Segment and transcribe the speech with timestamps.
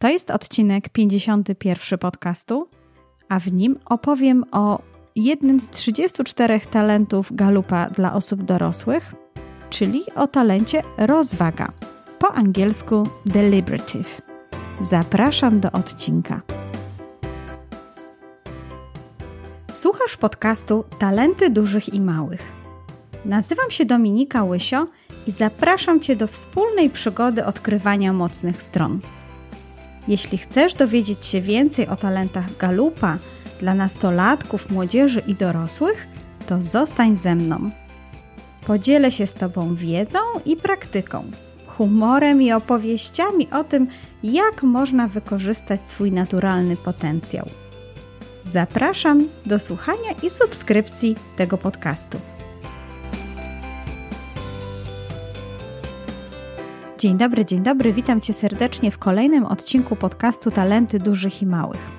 [0.00, 2.68] To jest odcinek 51 podcastu,
[3.28, 4.78] a w nim opowiem o
[5.16, 9.14] jednym z 34 talentów Galupa dla osób dorosłych,
[9.70, 11.72] czyli o talencie rozwaga,
[12.18, 14.22] po angielsku deliberative.
[14.80, 16.40] Zapraszam do odcinka.
[19.72, 22.52] Słuchasz podcastu Talenty Dużych i Małych.
[23.24, 24.86] Nazywam się Dominika Łysio
[25.26, 29.00] i zapraszam Cię do wspólnej przygody odkrywania mocnych stron.
[30.08, 33.18] Jeśli chcesz dowiedzieć się więcej o talentach Galupa
[33.60, 36.08] dla nastolatków, młodzieży i dorosłych,
[36.46, 37.70] to zostań ze mną.
[38.66, 41.30] Podzielę się z Tobą wiedzą i praktyką,
[41.66, 43.86] humorem i opowieściami o tym,
[44.22, 47.48] jak można wykorzystać swój naturalny potencjał.
[48.44, 52.20] Zapraszam do słuchania i subskrypcji tego podcastu.
[57.00, 61.90] Dzień dobry, dzień dobry, witam Cię serdecznie w kolejnym odcinku podcastu Talenty Dużych i Małych.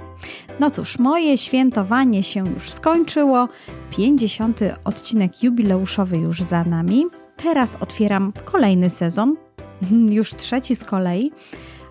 [0.60, 3.50] No cóż, moje świętowanie się już skończyło,
[3.98, 4.60] 50.
[4.84, 7.06] odcinek jubileuszowy już za nami.
[7.38, 9.36] Teraz otwieram kolejny sezon,
[10.18, 11.32] już trzeci z kolei,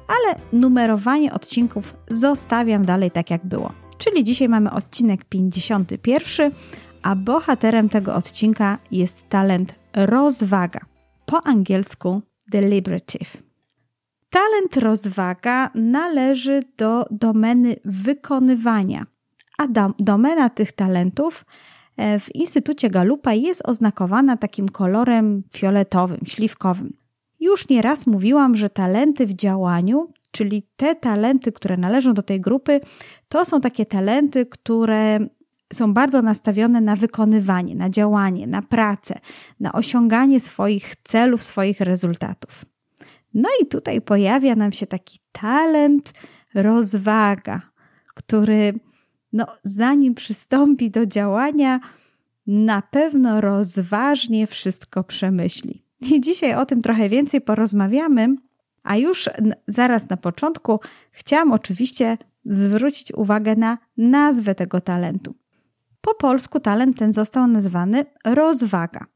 [0.09, 3.73] ale numerowanie odcinków zostawiam dalej tak jak było.
[3.99, 6.53] Czyli dzisiaj mamy odcinek 51,
[7.03, 10.81] a bohaterem tego odcinka jest talent rozwaga.
[11.27, 13.43] Po angielsku deliberative.
[14.31, 19.07] Talent rozwaga należy do domeny wykonywania,
[19.59, 19.67] a
[19.99, 21.45] domena tych talentów
[21.97, 26.93] e, w Instytucie Galupa jest oznakowana takim kolorem fioletowym, śliwkowym.
[27.41, 32.81] Już nieraz mówiłam, że talenty w działaniu, czyli te talenty, które należą do tej grupy,
[33.29, 35.19] to są takie talenty, które
[35.73, 39.21] są bardzo nastawione na wykonywanie, na działanie, na pracę,
[39.61, 42.65] na osiąganie swoich celów, swoich rezultatów.
[43.35, 46.13] No i tutaj pojawia nam się taki talent
[46.55, 47.61] rozwaga,
[48.15, 48.75] który
[49.33, 51.81] no, zanim przystąpi do działania,
[52.47, 55.85] na pewno rozważnie wszystko przemyśli.
[56.01, 58.35] I dzisiaj o tym trochę więcej porozmawiamy,
[58.83, 59.29] a już
[59.67, 60.81] zaraz na początku
[61.11, 65.35] chciałam oczywiście zwrócić uwagę na nazwę tego talentu.
[66.01, 69.07] Po polsku talent ten został nazwany rozwaga,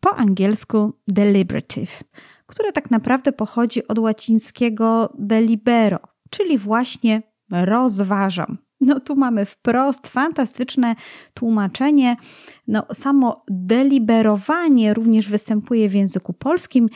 [0.00, 2.02] po angielsku deliberative,
[2.46, 5.98] które tak naprawdę pochodzi od łacińskiego delibero,
[6.30, 8.58] czyli właśnie rozważam.
[8.80, 10.94] No tu mamy wprost fantastyczne
[11.34, 12.16] tłumaczenie.
[12.68, 16.88] No, samo deliberowanie również występuje w języku polskim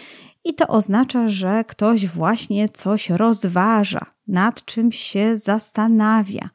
[0.44, 6.50] i to oznacza, że ktoś właśnie coś rozważa, nad czymś się zastanawia,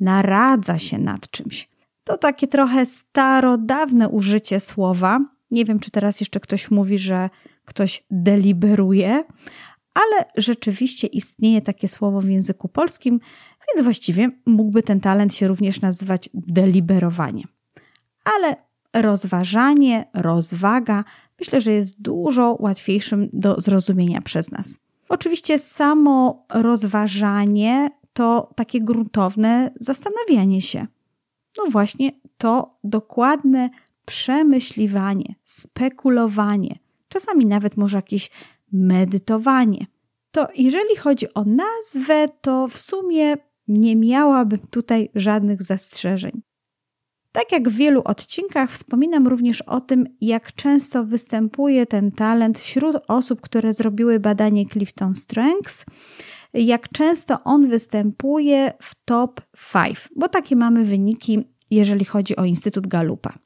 [0.00, 1.77] naradza się nad czymś.
[2.08, 5.20] To takie trochę starodawne użycie słowa.
[5.50, 7.30] Nie wiem, czy teraz jeszcze ktoś mówi, że
[7.64, 9.24] ktoś deliberuje,
[9.94, 13.20] ale rzeczywiście istnieje takie słowo w języku polskim,
[13.68, 17.44] więc właściwie mógłby ten talent się również nazywać deliberowanie.
[18.36, 18.56] Ale
[18.94, 21.04] rozważanie, rozwaga
[21.40, 24.78] myślę, że jest dużo łatwiejszym do zrozumienia przez nas.
[25.08, 30.86] Oczywiście samo rozważanie to takie gruntowne zastanawianie się.
[31.58, 33.70] No właśnie, to dokładne
[34.06, 38.30] przemyśliwanie, spekulowanie, czasami nawet może jakieś
[38.72, 39.86] medytowanie.
[40.30, 43.36] To jeżeli chodzi o nazwę, to w sumie
[43.68, 46.42] nie miałabym tutaj żadnych zastrzeżeń.
[47.32, 52.96] Tak jak w wielu odcinkach, wspominam również o tym, jak często występuje ten talent wśród
[53.08, 55.86] osób, które zrobiły badanie Clifton Strengths,
[56.54, 59.40] jak często on występuje w top
[59.72, 63.38] 5, bo takie mamy wyniki, jeżeli chodzi o Instytut Galupa.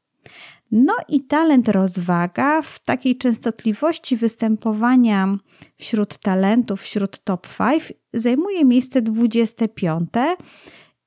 [0.71, 5.37] No i talent rozwaga w takiej częstotliwości występowania
[5.77, 10.09] wśród talentów, wśród top 5 zajmuje miejsce 25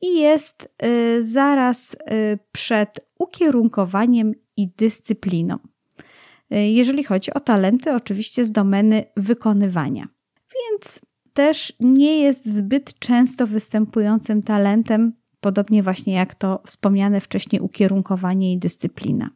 [0.01, 5.59] i jest y, zaraz y, przed ukierunkowaniem i dyscypliną.
[6.53, 10.09] Y, jeżeli chodzi o talenty, oczywiście z domeny wykonywania.
[10.55, 11.01] Więc
[11.37, 18.59] też nie jest zbyt często występującym talentem, podobnie właśnie jak to wspomniane wcześniej ukierunkowanie i
[18.59, 19.31] dyscyplina.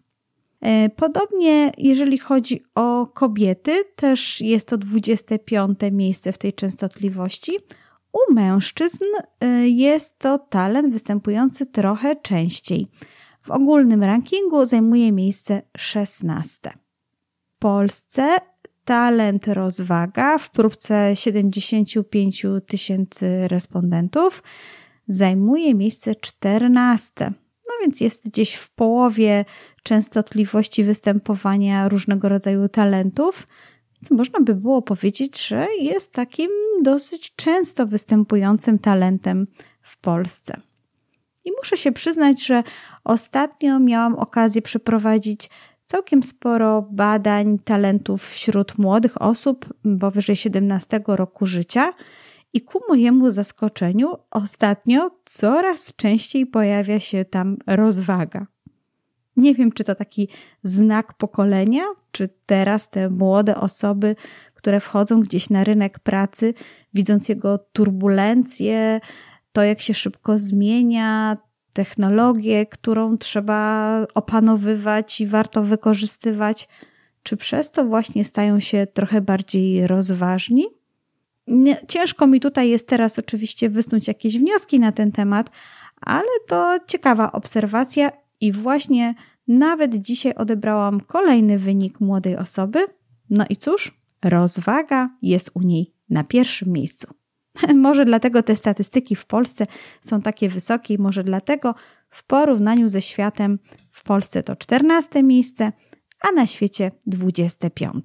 [0.60, 7.52] E, podobnie, jeżeli chodzi o kobiety, też jest to 25 miejsce w tej częstotliwości.
[8.12, 9.04] U mężczyzn
[9.40, 12.88] e, jest to talent występujący trochę częściej.
[13.42, 16.70] W ogólnym rankingu zajmuje miejsce 16.
[17.46, 18.38] W Polsce
[18.90, 24.42] talent rozwaga w próbce 75 tysięcy respondentów
[25.08, 27.32] zajmuje miejsce 14
[27.70, 29.44] no więc jest gdzieś w połowie
[29.82, 33.46] częstotliwości występowania różnego rodzaju talentów,
[33.94, 36.50] więc można by było powiedzieć, że jest takim
[36.82, 39.46] dosyć często występującym talentem
[39.82, 40.60] w Polsce.
[41.44, 42.62] I muszę się przyznać, że
[43.04, 45.50] ostatnio miałam okazję przeprowadzić
[45.90, 51.92] całkiem sporo badań talentów wśród młodych osób powyżej 17 roku życia.
[52.52, 58.46] I ku mojemu zaskoczeniu, ostatnio coraz częściej pojawia się tam rozwaga.
[59.36, 60.28] Nie wiem, czy to taki
[60.62, 61.82] znak pokolenia,
[62.12, 64.16] czy teraz te młode osoby,
[64.54, 66.54] które wchodzą gdzieś na rynek pracy,
[66.94, 69.00] widząc jego turbulencje,
[69.52, 71.36] to jak się szybko zmienia,
[71.72, 76.68] technologię, którą trzeba opanowywać i warto wykorzystywać,
[77.22, 80.66] czy przez to właśnie stają się trochę bardziej rozważni?
[81.88, 85.50] Ciężko mi tutaj jest teraz oczywiście wysnuć jakieś wnioski na ten temat,
[86.00, 89.14] ale to ciekawa obserwacja i właśnie
[89.48, 92.86] nawet dzisiaj odebrałam kolejny wynik młodej osoby.
[93.30, 97.19] No i cóż, rozwaga jest u niej na pierwszym miejscu.
[97.74, 99.66] Może dlatego te statystyki w Polsce
[100.00, 101.74] są takie wysokie, może dlatego
[102.10, 103.58] w porównaniu ze światem
[103.92, 105.72] w Polsce to 14 miejsce,
[106.28, 108.04] a na świecie 25.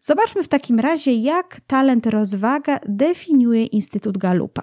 [0.00, 4.62] Zobaczmy w takim razie, jak talent rozwaga definiuje Instytut Galupa.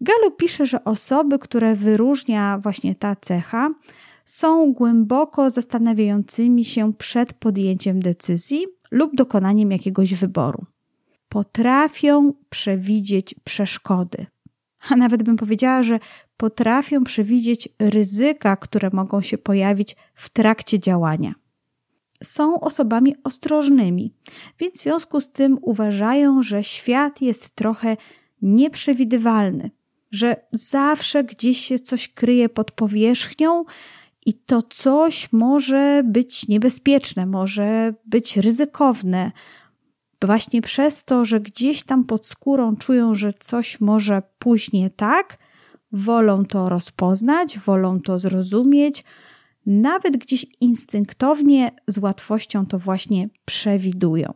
[0.00, 3.70] Galup pisze, że osoby, które wyróżnia właśnie ta cecha,
[4.24, 10.66] są głęboko zastanawiającymi się przed podjęciem decyzji lub dokonaniem jakiegoś wyboru
[11.28, 14.26] potrafią przewidzieć przeszkody.
[14.88, 15.98] A nawet bym powiedziała, że
[16.36, 21.34] potrafią przewidzieć ryzyka, które mogą się pojawić w trakcie działania.
[22.24, 24.14] Są osobami ostrożnymi,
[24.58, 27.96] więc w związku z tym uważają, że świat jest trochę
[28.42, 29.70] nieprzewidywalny,
[30.10, 33.64] że zawsze gdzieś się coś kryje pod powierzchnią
[34.26, 39.32] i to coś może być niebezpieczne, może być ryzykowne,
[40.24, 45.38] właśnie przez to, że gdzieś tam pod skórą czują, że coś może pójść nie tak,
[45.92, 49.04] wolą to rozpoznać, wolą to zrozumieć,
[49.66, 54.32] nawet gdzieś instynktownie z łatwością to właśnie przewidują.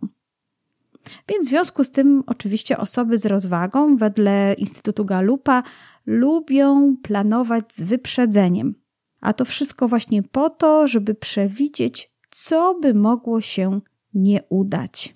[1.28, 5.62] Więc w związku z tym, oczywiście, osoby z rozwagą, wedle Instytutu Galupa,
[6.06, 8.74] lubią planować z wyprzedzeniem.
[9.20, 13.80] A to wszystko właśnie po to, żeby przewidzieć, co by mogło się
[14.14, 15.14] nie udać.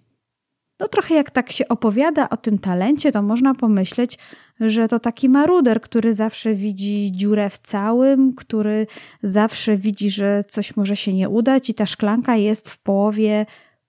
[0.81, 4.19] No trochę jak tak się opowiada o tym talencie, to można pomyśleć,
[4.61, 8.87] że to taki maruder, który zawsze widzi dziurę w całym, który
[9.23, 13.47] zawsze widzi, że coś może się nie udać i ta szklanka jest w połowie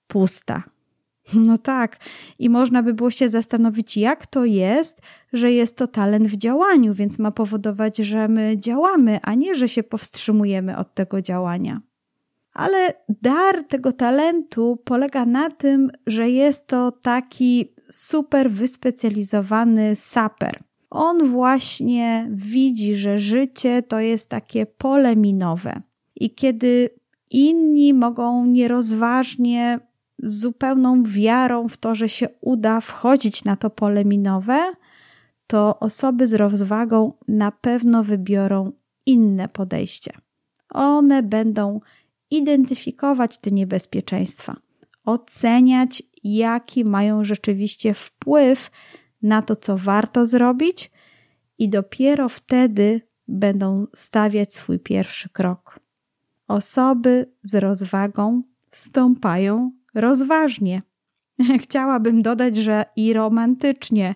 [0.07, 0.63] pusta.
[1.33, 1.97] No tak,
[2.39, 5.01] i można by było się zastanowić, jak to jest,
[5.33, 9.69] że jest to talent w działaniu, więc ma powodować, że my działamy, a nie, że
[9.69, 11.81] się powstrzymujemy od tego działania
[12.57, 20.63] ale dar tego talentu polega na tym, że jest to taki super wyspecjalizowany saper.
[20.89, 25.81] On właśnie widzi, że życie to jest takie pole minowe.
[26.15, 26.89] I kiedy
[27.31, 29.79] inni mogą nierozważnie,
[30.19, 34.59] z zupełną wiarą w to, że się uda wchodzić na to pole minowe,
[35.47, 38.71] to osoby z rozwagą na pewno wybiorą
[39.05, 40.11] inne podejście.
[40.69, 41.79] One będą
[42.31, 44.55] identyfikować te niebezpieczeństwa,
[45.05, 48.71] oceniać, jaki mają rzeczywiście wpływ
[49.21, 50.91] na to, co warto zrobić,
[51.59, 55.79] i dopiero wtedy będą stawiać swój pierwszy krok.
[56.47, 60.81] Osoby z rozwagą stąpają rozważnie.
[61.63, 64.15] Chciałabym dodać, że i romantycznie,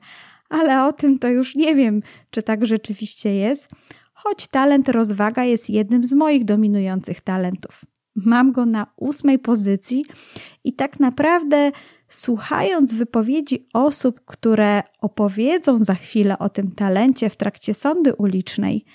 [0.49, 3.69] ale o tym to już nie wiem, czy tak rzeczywiście jest,
[4.13, 7.81] choć talent rozwaga jest jednym z moich dominujących talentów.
[8.15, 10.05] Mam go na ósmej pozycji
[10.63, 11.71] i tak naprawdę
[12.07, 18.85] słuchając wypowiedzi osób, które opowiedzą za chwilę o tym talencie w trakcie sądy ulicznej,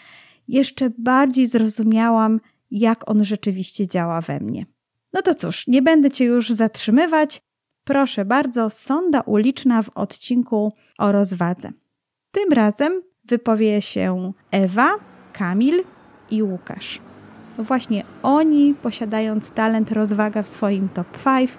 [0.49, 4.67] jeszcze bardziej zrozumiałam, jak on rzeczywiście działa we mnie.
[5.13, 7.41] No to cóż, nie będę Cię już zatrzymywać.
[7.85, 11.73] Proszę bardzo, sonda uliczna w odcinku o rozwadze.
[12.33, 14.95] Tym razem wypowie się Ewa,
[15.33, 15.85] Kamil
[16.31, 17.01] i Łukasz
[17.59, 21.51] właśnie oni, posiadając talent rozwaga w swoim top 5,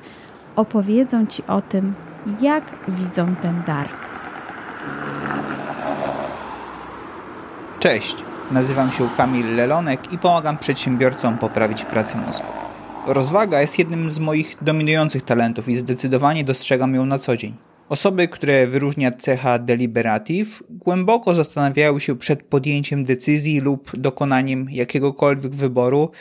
[0.55, 1.93] opowiedzą Ci o tym,
[2.41, 3.89] jak widzą ten dar.
[7.79, 8.15] Cześć,
[8.51, 12.47] nazywam się Kamil Lelonek i pomagam przedsiębiorcom poprawić pracę mózgu.
[13.07, 17.66] Rozwaga jest jednym z moich dominujących talentów i zdecydowanie dostrzegam ją na co dzień.
[17.89, 26.11] Osoby, które wyróżnia cecha deliberative, głęboko zastanawiają się przed podjęciem decyzji lub dokonaniem jakiegokolwiek wyboru,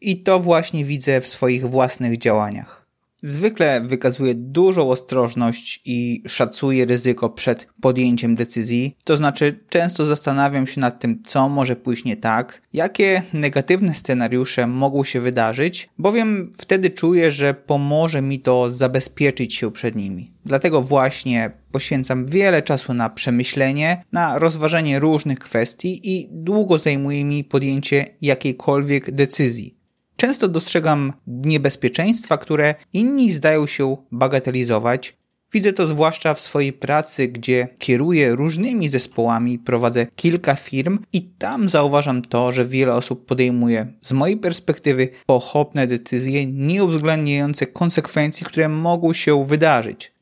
[0.00, 2.79] i to właśnie widzę w swoich własnych działaniach.
[3.22, 10.80] Zwykle wykazuję dużą ostrożność i szacuję ryzyko przed podjęciem decyzji, to znaczy często zastanawiam się
[10.80, 16.90] nad tym, co może pójść nie tak, jakie negatywne scenariusze mogą się wydarzyć, bowiem wtedy
[16.90, 20.30] czuję, że pomoże mi to zabezpieczyć się przed nimi.
[20.44, 27.44] Dlatego właśnie poświęcam wiele czasu na przemyślenie, na rozważenie różnych kwestii i długo zajmuje mi
[27.44, 29.79] podjęcie jakiejkolwiek decyzji.
[30.20, 35.16] Często dostrzegam niebezpieczeństwa, które inni zdają się bagatelizować.
[35.52, 41.68] Widzę to zwłaszcza w swojej pracy, gdzie kieruję różnymi zespołami, prowadzę kilka firm i tam
[41.68, 48.68] zauważam to, że wiele osób podejmuje z mojej perspektywy pochopne decyzje, nie uwzględniające konsekwencji, które
[48.68, 50.12] mogą się wydarzyć.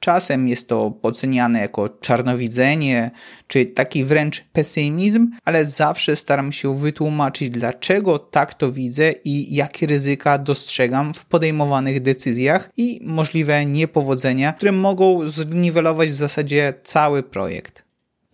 [0.00, 3.10] Czasem jest to oceniane jako czarnowidzenie,
[3.46, 9.86] czy taki wręcz pesymizm, ale zawsze staram się wytłumaczyć, dlaczego tak to widzę i jakie
[9.86, 17.83] ryzyka dostrzegam w podejmowanych decyzjach i możliwe niepowodzenia, które mogą zniwelować w zasadzie cały projekt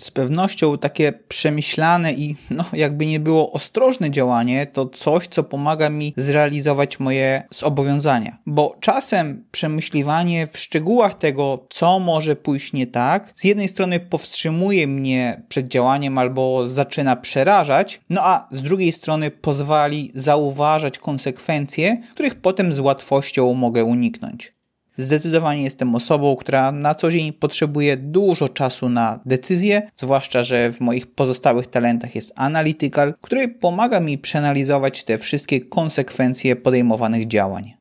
[0.00, 5.90] z pewnością takie przemyślane i no, jakby nie było ostrożne działanie to coś, co pomaga
[5.90, 8.38] mi zrealizować moje zobowiązania.
[8.46, 14.86] Bo czasem przemyśliwanie w szczegółach tego, co może pójść nie tak, z jednej strony powstrzymuje
[14.86, 22.34] mnie przed działaniem albo zaczyna przerażać, no a z drugiej strony pozwali zauważać konsekwencje, których
[22.34, 24.59] potem z łatwością mogę uniknąć.
[24.96, 30.80] Zdecydowanie jestem osobą, która na co dzień potrzebuje dużo czasu na decyzje, zwłaszcza, że w
[30.80, 37.79] moich pozostałych talentach jest analytical, który pomaga mi przeanalizować te wszystkie konsekwencje podejmowanych działań.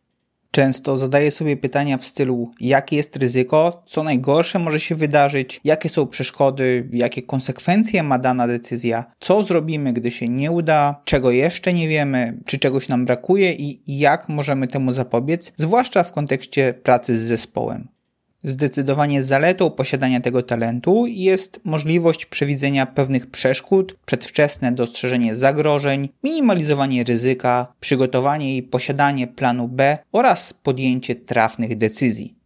[0.51, 5.89] Często zadaję sobie pytania w stylu: jakie jest ryzyko, co najgorsze może się wydarzyć, jakie
[5.89, 11.73] są przeszkody, jakie konsekwencje ma dana decyzja, co zrobimy, gdy się nie uda, czego jeszcze
[11.73, 17.17] nie wiemy, czy czegoś nam brakuje i jak możemy temu zapobiec, zwłaszcza w kontekście pracy
[17.17, 17.87] z zespołem.
[18.43, 27.73] Zdecydowanie zaletą posiadania tego talentu jest możliwość przewidzenia pewnych przeszkód, przedwczesne dostrzeżenie zagrożeń, minimalizowanie ryzyka,
[27.79, 32.38] przygotowanie i posiadanie planu B oraz podjęcie trafnych decyzji.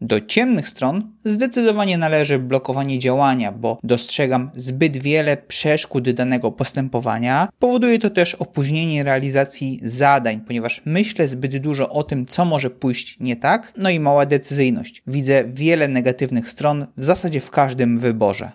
[0.00, 7.48] Do ciemnych stron zdecydowanie należy blokowanie działania, bo dostrzegam zbyt wiele przeszkód danego postępowania.
[7.58, 13.16] Powoduje to też opóźnienie realizacji zadań, ponieważ myślę zbyt dużo o tym, co może pójść
[13.20, 15.02] nie tak, no i mała decyzyjność.
[15.06, 18.50] Widzę wiele negatywnych stron w zasadzie w każdym wyborze.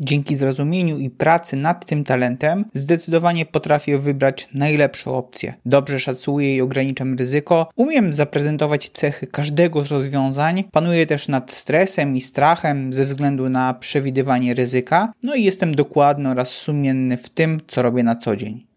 [0.00, 5.54] Dzięki zrozumieniu i pracy nad tym talentem zdecydowanie potrafię wybrać najlepszą opcję.
[5.66, 12.16] Dobrze szacuję i ograniczam ryzyko, umiem zaprezentować cechy każdego z rozwiązań, panuję też nad stresem
[12.16, 17.60] i strachem ze względu na przewidywanie ryzyka, no i jestem dokładny oraz sumienny w tym,
[17.66, 18.67] co robię na co dzień.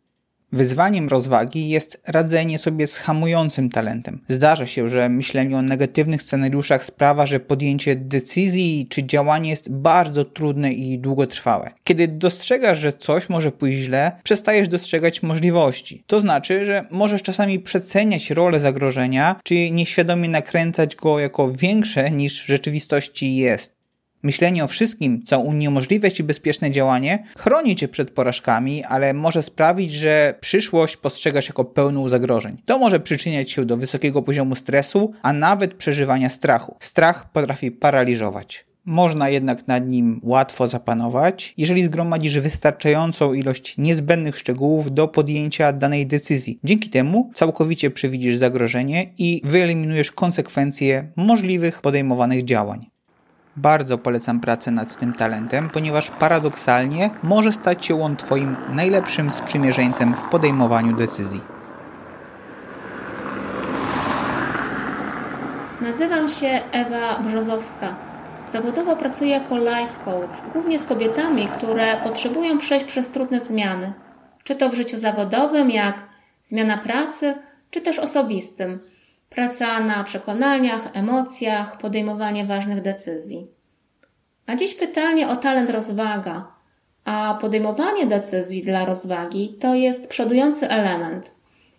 [0.53, 4.19] Wyzwaniem rozwagi jest radzenie sobie z hamującym talentem.
[4.27, 10.25] Zdarza się, że myślenie o negatywnych scenariuszach sprawia, że podjęcie decyzji czy działanie jest bardzo
[10.25, 11.71] trudne i długotrwałe.
[11.83, 16.03] Kiedy dostrzegasz, że coś może pójść źle, przestajesz dostrzegać możliwości.
[16.07, 22.43] To znaczy, że możesz czasami przeceniać rolę zagrożenia, czy nieświadomie nakręcać go jako większe niż
[22.43, 23.80] w rzeczywistości jest.
[24.23, 29.91] Myślenie o wszystkim, co uniemożliwia ci bezpieczne działanie, chroni cię przed porażkami, ale może sprawić,
[29.91, 32.57] że przyszłość postrzegasz jako pełną zagrożeń.
[32.65, 36.75] To może przyczyniać się do wysokiego poziomu stresu, a nawet przeżywania strachu.
[36.79, 38.65] Strach potrafi paraliżować.
[38.85, 46.07] Można jednak nad nim łatwo zapanować, jeżeli zgromadzisz wystarczającą ilość niezbędnych szczegółów do podjęcia danej
[46.07, 46.59] decyzji.
[46.63, 52.90] Dzięki temu całkowicie przewidzisz zagrożenie i wyeliminujesz konsekwencje możliwych podejmowanych działań.
[53.55, 60.15] Bardzo polecam pracę nad tym talentem, ponieważ paradoksalnie może stać się on Twoim najlepszym sprzymierzeńcem
[60.15, 61.41] w podejmowaniu decyzji.
[65.81, 67.95] Nazywam się Ewa Brzozowska.
[68.47, 73.93] Zawodowo pracuję jako life coach, głównie z kobietami, które potrzebują przejść przez trudne zmiany,
[74.43, 76.03] czy to w życiu zawodowym, jak
[76.41, 77.35] zmiana pracy,
[77.71, 78.79] czy też osobistym–
[79.35, 83.47] praca na przekonaniach, emocjach, podejmowanie ważnych decyzji.
[84.47, 86.47] A dziś pytanie o talent rozwaga.
[87.05, 91.31] A podejmowanie decyzji dla rozwagi to jest przodujący element,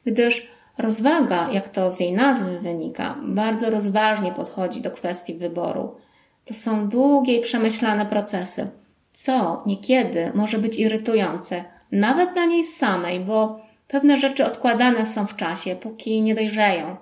[0.06, 0.46] gdyż
[0.78, 5.96] rozwaga, jak to z jej nazwy wynika, bardzo rozważnie podchodzi do kwestii wyboru.
[6.44, 8.70] To są długie i przemyślane procesy,
[9.12, 15.36] co niekiedy może być irytujące, nawet dla niej samej, bo pewne rzeczy odkładane są w
[15.36, 16.96] czasie, póki nie dojrzeją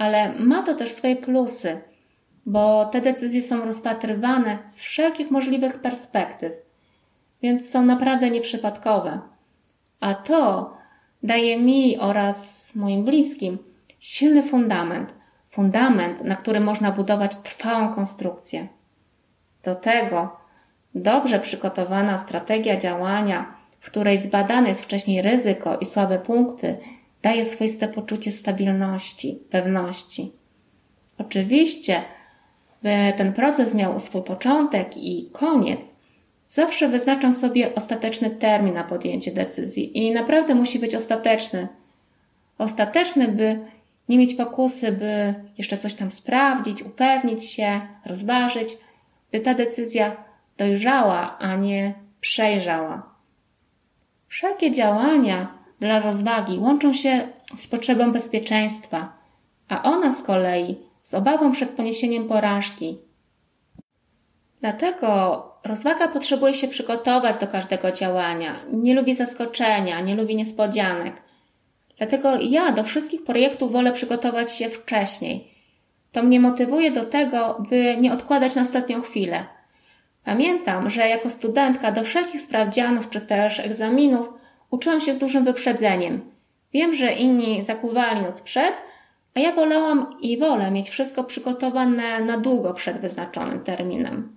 [0.00, 1.80] ale ma to też swoje plusy,
[2.46, 6.52] bo te decyzje są rozpatrywane z wszelkich możliwych perspektyw,
[7.42, 9.20] więc są naprawdę nieprzypadkowe.
[10.00, 10.72] A to
[11.22, 12.36] daje mi oraz
[12.76, 13.58] moim bliskim
[13.98, 15.14] silny fundament,
[15.50, 18.68] fundament, na którym można budować trwałą konstrukcję.
[19.62, 20.36] Do tego
[20.94, 26.78] dobrze przygotowana strategia działania, w której zbadane jest wcześniej ryzyko i słabe punkty,
[27.22, 30.32] daje swoiste poczucie stabilności, pewności.
[31.18, 32.02] Oczywiście,
[32.82, 36.00] by ten proces miał swój początek i koniec,
[36.48, 41.68] zawsze wyznaczam sobie ostateczny termin na podjęcie decyzji i naprawdę musi być ostateczny.
[42.58, 43.60] Ostateczny, by
[44.08, 48.76] nie mieć pokusy, by jeszcze coś tam sprawdzić, upewnić się, rozważyć,
[49.32, 50.24] by ta decyzja
[50.58, 53.14] dojrzała, a nie przejrzała.
[54.28, 59.12] Wszelkie działania dla rozwagi łączą się z potrzebą bezpieczeństwa,
[59.68, 62.98] a ona z kolei z obawą przed poniesieniem porażki.
[64.60, 68.60] Dlatego rozwaga potrzebuje się przygotować do każdego działania.
[68.72, 71.22] Nie lubi zaskoczenia, nie lubi niespodzianek.
[71.98, 75.54] Dlatego ja do wszystkich projektów wolę przygotować się wcześniej.
[76.12, 79.46] To mnie motywuje do tego, by nie odkładać na ostatnią chwilę.
[80.24, 84.28] Pamiętam, że jako studentka do wszelkich sprawdzianów czy też egzaminów
[84.70, 86.20] uczyłam się z dużym wyprzedzeniem.
[86.72, 88.82] Wiem, że inni zakuwali noc przed,
[89.34, 94.36] a ja wolałam i wolę mieć wszystko przygotowane na długo przed wyznaczonym terminem.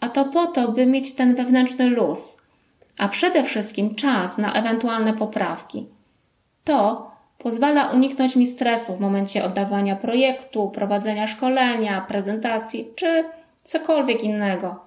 [0.00, 2.38] A to po to, by mieć ten wewnętrzny luz,
[2.98, 5.86] a przede wszystkim czas na ewentualne poprawki.
[6.64, 13.24] To pozwala uniknąć mi stresu w momencie oddawania projektu, prowadzenia szkolenia, prezentacji czy
[13.62, 14.80] cokolwiek innego.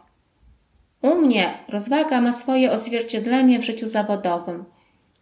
[1.02, 4.66] U mnie rozwaga ma swoje odzwierciedlenie w życiu zawodowym.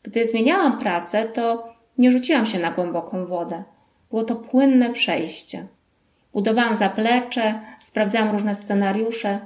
[0.04, 3.64] Gdy zmieniałam pracę, to nie rzuciłam się na głęboką wodę.
[4.10, 5.68] Było to płynne przejście.
[6.34, 9.40] Budowałam zaplecze, sprawdzałam różne scenariusze.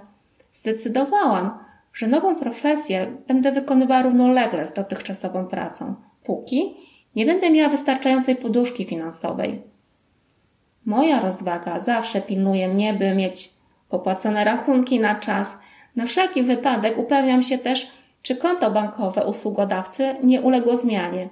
[0.51, 1.57] Zdecydowałam,
[1.93, 6.75] że nową profesję będę wykonywała równolegle z dotychczasową pracą, póki
[7.15, 9.62] nie będę miała wystarczającej poduszki finansowej.
[10.86, 13.50] Moja rozwaga zawsze pilnuje mnie, by mieć
[13.89, 15.57] popłacone rachunki na czas.
[15.95, 17.91] Na wszelki wypadek upewniam się też,
[18.24, 21.30] czy konto bankowe usługodawcy nie uległo zmianie.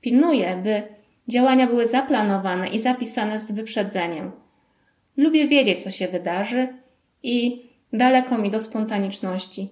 [0.00, 0.82] Pilnuję, by
[1.28, 4.32] działania były zaplanowane i zapisane z wyprzedzeniem.
[5.16, 6.68] Lubię wiedzieć, co się wydarzy
[7.22, 9.68] i daleko mi do spontaniczności.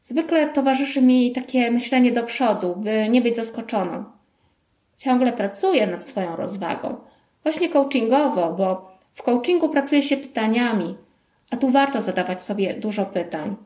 [0.00, 4.04] Zwykle towarzyszy mi takie myślenie do przodu, by nie być zaskoczoną.
[4.96, 6.96] Ciągle pracuję nad swoją rozwagą.
[7.42, 10.96] Właśnie coachingowo, bo w coachingu pracuje się pytaniami,
[11.50, 13.56] a tu warto zadawać sobie dużo pytań.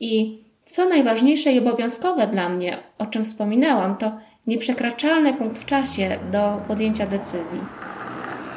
[0.00, 4.12] I co najważniejsze i obowiązkowe dla mnie, o czym wspominałam, to
[4.46, 7.60] nieprzekraczalny punkt w czasie do podjęcia decyzji.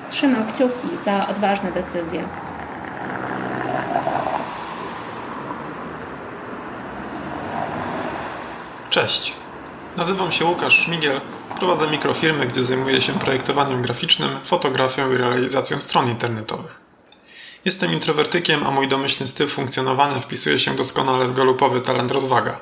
[0.09, 2.23] Trzymam kciuki za odważne decyzje.
[8.89, 9.33] Cześć.
[9.97, 11.21] Nazywam się Łukasz Szmigiel.
[11.59, 16.82] Prowadzę mikrofirmę, gdzie zajmuję się projektowaniem graficznym, fotografią i realizacją stron internetowych.
[17.65, 22.59] Jestem introwertykiem, a mój domyślny styl funkcjonowania wpisuje się doskonale w galupowy talent rozwaga.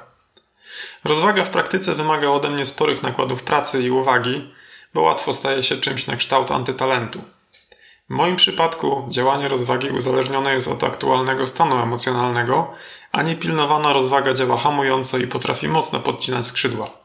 [1.04, 4.54] Rozwaga w praktyce wymaga ode mnie sporych nakładów pracy i uwagi,
[4.94, 7.22] bo łatwo staje się czymś na kształt antytalentu.
[8.10, 12.74] W moim przypadku działanie rozwagi uzależnione jest od aktualnego stanu emocjonalnego,
[13.12, 17.01] a niepilnowana rozwaga działa hamująco i potrafi mocno podcinać skrzydła.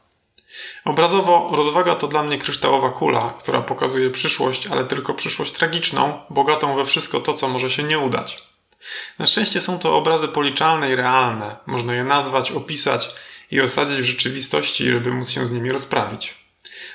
[0.85, 6.77] Obrazowo rozwaga to dla mnie kryształowa kula, która pokazuje przyszłość, ale tylko przyszłość tragiczną, bogatą
[6.77, 8.43] we wszystko to, co może się nie udać.
[9.19, 11.57] Na szczęście są to obrazy policzalne i realne.
[11.67, 13.15] Można je nazwać, opisać
[13.51, 16.35] i osadzić w rzeczywistości, żeby móc się z nimi rozprawić.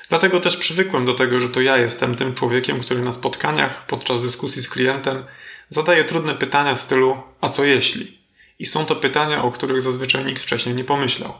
[0.08, 4.22] Dlatego też przywykłem do tego, że to ja jestem tym człowiekiem, który na spotkaniach, podczas
[4.22, 5.24] dyskusji z klientem,
[5.68, 8.18] zadaje trudne pytania w stylu: A co jeśli?
[8.58, 11.32] I są to pytania, o których zazwyczaj nikt wcześniej nie pomyślał.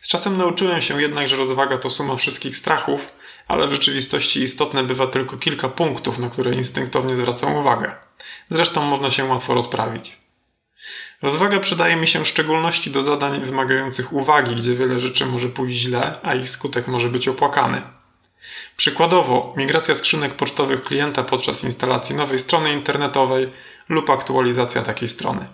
[0.00, 3.12] Z czasem nauczyłem się jednak, że rozwaga to suma wszystkich strachów,
[3.48, 7.94] ale w rzeczywistości istotne bywa tylko kilka punktów, na które instynktownie zwracam uwagę.
[8.50, 10.20] Zresztą można się łatwo rozprawić.
[11.22, 15.76] Rozwaga przydaje mi się w szczególności do zadań wymagających uwagi, gdzie wiele rzeczy może pójść
[15.76, 17.82] źle, a ich skutek może być opłakany.
[18.76, 23.52] Przykładowo, migracja skrzynek pocztowych klienta podczas instalacji nowej strony internetowej
[23.88, 25.46] lub aktualizacja takiej strony.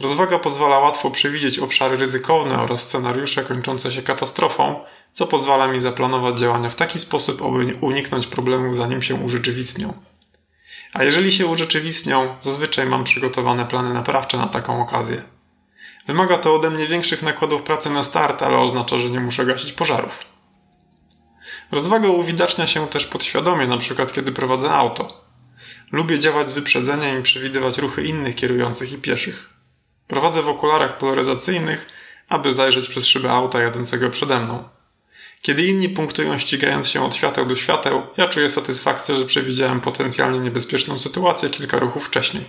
[0.00, 4.80] Rozwaga pozwala łatwo przewidzieć obszary ryzykowne oraz scenariusze kończące się katastrofą,
[5.12, 9.94] co pozwala mi zaplanować działania w taki sposób, aby uniknąć problemów zanim się urzeczywistnią.
[10.92, 15.22] A jeżeli się urzeczywistnią, zazwyczaj mam przygotowane plany naprawcze na taką okazję.
[16.06, 19.72] Wymaga to ode mnie większych nakładów pracy na start, ale oznacza, że nie muszę gasić
[19.72, 20.18] pożarów.
[21.72, 25.24] Rozwaga uwidacznia się też podświadomie, przykład kiedy prowadzę auto.
[25.92, 29.59] Lubię działać z wyprzedzeniem i przewidywać ruchy innych kierujących i pieszych.
[30.10, 31.86] Prowadzę w okularach polaryzacyjnych,
[32.28, 34.68] aby zajrzeć przez szybę auta jadącego przede mną.
[35.42, 40.40] Kiedy inni punktują ścigając się od świateł do świateł, ja czuję satysfakcję, że przewidziałem potencjalnie
[40.40, 42.44] niebezpieczną sytuację kilka ruchów wcześniej.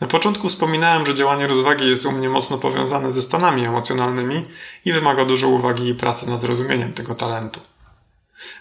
[0.00, 4.42] Na początku wspominałem, że działanie rozwagi jest u mnie mocno powiązane ze stanami emocjonalnymi
[4.84, 7.60] i wymaga dużo uwagi i pracy nad zrozumieniem tego talentu.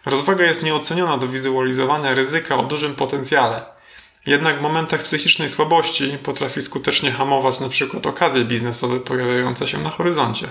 [0.06, 3.77] Rozwaga jest nieoceniona do wizualizowania ryzyka o dużym potencjale,
[4.28, 8.10] jednak w momentach psychicznej słabości potrafi skutecznie hamować np.
[8.10, 10.48] okazje biznesowe pojawiające się na horyzoncie.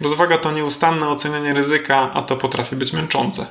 [0.00, 3.46] Rozwaga to nieustanne ocenianie ryzyka, a to potrafi być męczące.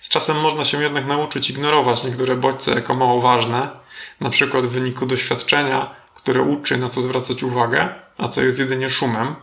[0.00, 3.70] Z czasem można się jednak nauczyć ignorować niektóre bodźce jako mało ważne,
[4.20, 4.62] np.
[4.62, 7.88] w wyniku doświadczenia, które uczy na co zwracać uwagę,
[8.18, 9.34] a co jest jedynie szumem,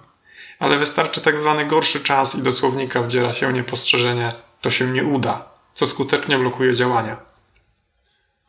[0.59, 5.03] ale wystarczy tak zwany gorszy czas i do słownika wdziera się niepostrzeżenie to się nie
[5.03, 7.32] uda, co skutecznie blokuje działania.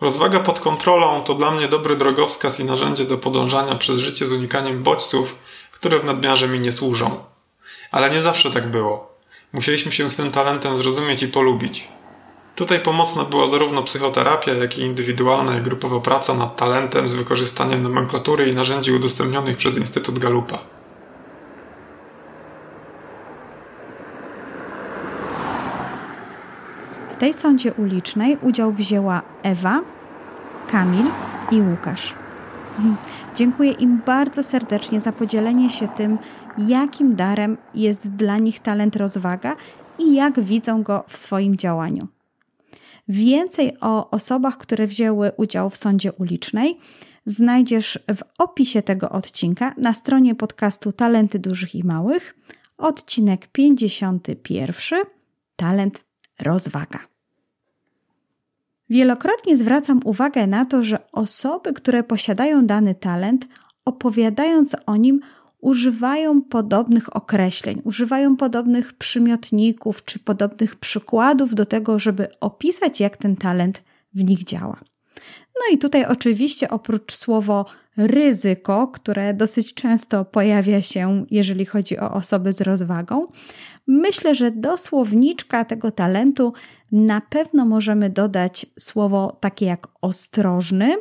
[0.01, 4.33] Rozwaga pod kontrolą to dla mnie dobry drogowskaz i narzędzie do podążania przez życie z
[4.33, 5.39] unikaniem bodźców,
[5.71, 7.25] które w nadmiarze mi nie służą.
[7.91, 9.15] Ale nie zawsze tak było.
[9.53, 11.89] Musieliśmy się z tym talentem zrozumieć i polubić.
[12.55, 17.83] Tutaj pomocna była zarówno psychoterapia, jak i indywidualna i grupowa praca nad talentem z wykorzystaniem
[17.83, 20.59] nomenklatury i narzędzi udostępnionych przez Instytut Galupa.
[27.25, 29.83] Tej sądzie ulicznej udział wzięła Ewa,
[30.69, 31.07] Kamil
[31.51, 32.15] i Łukasz.
[33.35, 36.19] Dziękuję im bardzo serdecznie za podzielenie się tym,
[36.59, 39.57] jakim darem jest dla nich talent rozwaga
[39.99, 42.09] i jak widzą go w swoim działaniu.
[43.09, 46.79] Więcej o osobach, które wzięły udział w sądzie ulicznej,
[47.27, 52.35] znajdziesz w opisie tego odcinka na stronie podcastu Talenty Dużych i Małych,
[52.79, 55.03] odcinek 51
[55.57, 56.05] Talent
[56.41, 57.14] Rozwaga.
[58.91, 63.49] Wielokrotnie zwracam uwagę na to, że osoby, które posiadają dany talent,
[63.85, 65.21] opowiadając o nim,
[65.61, 73.37] używają podobnych określeń, używają podobnych przymiotników czy podobnych przykładów do tego, żeby opisać, jak ten
[73.37, 73.83] talent
[74.15, 74.81] w nich działa.
[75.55, 77.67] No i tutaj oczywiście oprócz słowo
[77.97, 83.23] ryzyko, które dosyć często pojawia się, jeżeli chodzi o osoby z rozwagą,
[83.87, 86.53] myślę, że do słowniczka tego talentu
[86.93, 90.97] na pewno możemy dodać słowo takie jak ostrożny,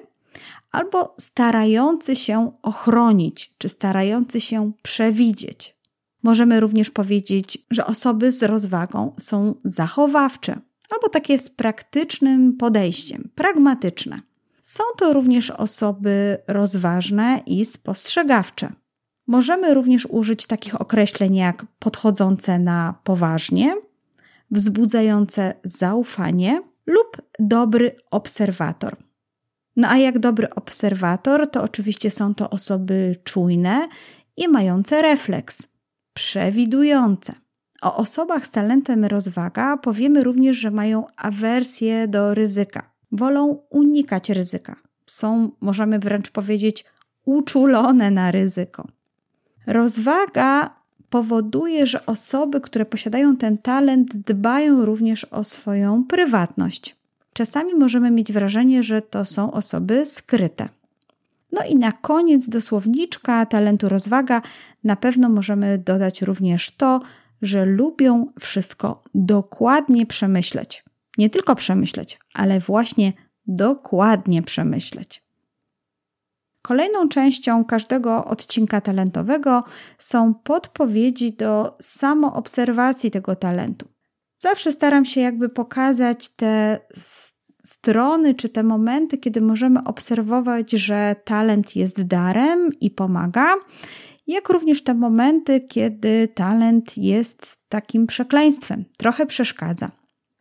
[0.72, 5.76] albo starający się ochronić, czy starający się przewidzieć.
[6.24, 14.22] Możemy również powiedzieć, że osoby z rozwagą są zachowawcze, albo takie z praktycznym podejściem, pragmatyczne.
[14.62, 18.74] Są to również osoby rozważne i spostrzegawcze.
[19.28, 23.74] Możemy również użyć takich określeń jak podchodzące na poważnie,
[24.52, 28.98] wzbudzające zaufanie lub dobry obserwator.
[29.76, 33.88] No a jak dobry obserwator, to oczywiście są to osoby czujne
[34.38, 35.68] i mające refleks,
[36.14, 37.34] przewidujące.
[37.82, 42.92] O osobach z talentem rozwaga powiemy również, że mają awersję do ryzyka.
[43.12, 44.76] Wolą unikać ryzyka.
[45.06, 46.86] Są, możemy wręcz powiedzieć,
[47.26, 48.88] uczulone na ryzyko.
[49.68, 50.70] Rozwaga
[51.10, 56.96] powoduje, że osoby, które posiadają ten talent, dbają również o swoją prywatność.
[57.34, 60.70] Czasami możemy mieć wrażenie, że to są osoby skryte.
[61.52, 64.42] No i na koniec do słowniczka talentu rozwaga
[64.84, 67.02] na pewno możemy dodać również to,
[67.42, 70.84] że lubią wszystko dokładnie przemyśleć.
[71.18, 73.14] Nie tylko przemyśleć, ale właśnie
[73.48, 75.23] dokładnie przemyśleć.
[76.68, 79.64] Kolejną częścią każdego odcinka talentowego
[79.98, 83.88] są podpowiedzi do samoobserwacji tego talentu.
[84.40, 86.80] Zawsze staram się jakby pokazać te
[87.64, 93.54] strony czy te momenty, kiedy możemy obserwować, że talent jest darem i pomaga,
[94.28, 99.92] jak również te momenty, kiedy talent jest takim przekleństwem, trochę przeszkadza.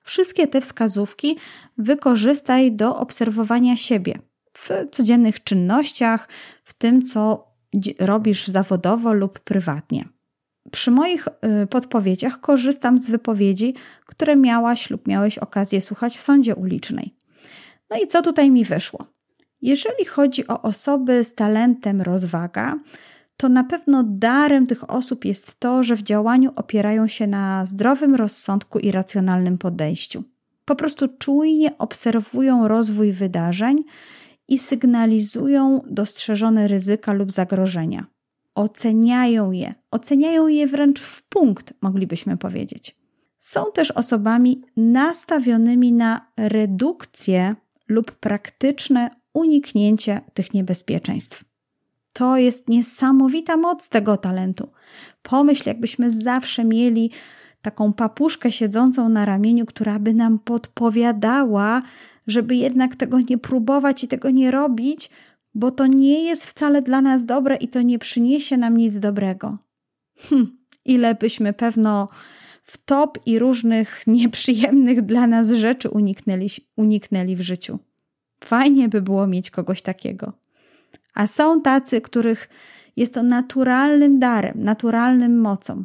[0.02, 1.37] Wszystkie te wskazówki
[1.78, 4.18] wykorzystaj do obserwowania siebie
[4.62, 6.29] w codziennych czynnościach,
[6.64, 7.53] w tym, co
[7.98, 10.05] robisz zawodowo lub prywatnie.
[10.70, 11.29] Przy moich
[11.62, 13.75] y, podpowiedziach korzystam z wypowiedzi,
[14.07, 17.14] które miałaś lub miałeś okazję słuchać w sądzie ulicznej.
[17.90, 19.07] No i co tutaj mi wyszło?
[19.62, 22.79] Jeżeli chodzi o osoby z talentem rozwaga,
[23.37, 28.14] to na pewno darem tych osób jest to, że w działaniu opierają się na zdrowym
[28.14, 30.25] rozsądku i racjonalnym podejściu.
[30.64, 33.85] Po prostu czujnie obserwują rozwój wydarzeń
[34.48, 38.07] i sygnalizują dostrzeżone ryzyka lub zagrożenia
[38.55, 42.96] oceniają je, oceniają je wręcz w punkt, moglibyśmy powiedzieć.
[43.38, 47.57] Są też osobami nastawionymi na redukcję
[47.88, 51.44] lub praktyczne uniknięcie tych niebezpieczeństw.
[52.12, 54.68] To jest niesamowita moc tego talentu.
[55.22, 57.11] Pomyśl, jakbyśmy zawsze mieli
[57.62, 61.83] taką papuszkę siedzącą na ramieniu, która by nam podpowiadała,
[62.26, 65.11] żeby jednak tego nie próbować i tego nie robić,
[65.54, 69.58] bo to nie jest wcale dla nas dobre i to nie przyniesie nam nic dobrego.
[70.18, 72.08] Hm, ile byśmy pewno
[72.62, 77.78] w top i różnych nieprzyjemnych dla nas rzeczy uniknęli, uniknęli w życiu.
[78.44, 80.32] Fajnie by było mieć kogoś takiego.
[81.14, 82.48] A są tacy, których
[82.96, 85.85] jest to naturalnym darem, naturalnym mocą.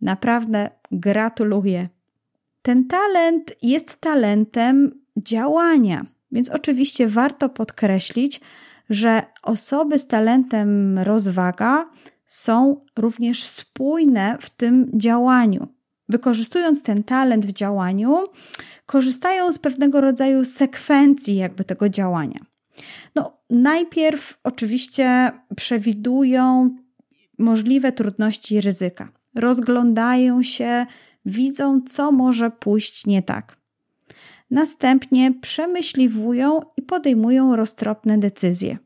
[0.00, 1.88] Naprawdę gratuluję.
[2.62, 8.40] Ten talent jest talentem działania, więc oczywiście warto podkreślić,
[8.90, 11.90] że osoby z talentem rozwaga
[12.26, 15.68] są również spójne w tym działaniu.
[16.08, 18.16] Wykorzystując ten talent w działaniu,
[18.86, 22.40] korzystają z pewnego rodzaju sekwencji jakby tego działania.
[23.14, 26.76] No, najpierw oczywiście przewidują
[27.38, 29.08] możliwe trudności i ryzyka.
[29.34, 30.86] Rozglądają się,
[31.24, 33.59] widzą, co może pójść nie tak.
[34.50, 38.78] Następnie przemyśliwują i podejmują roztropne decyzje.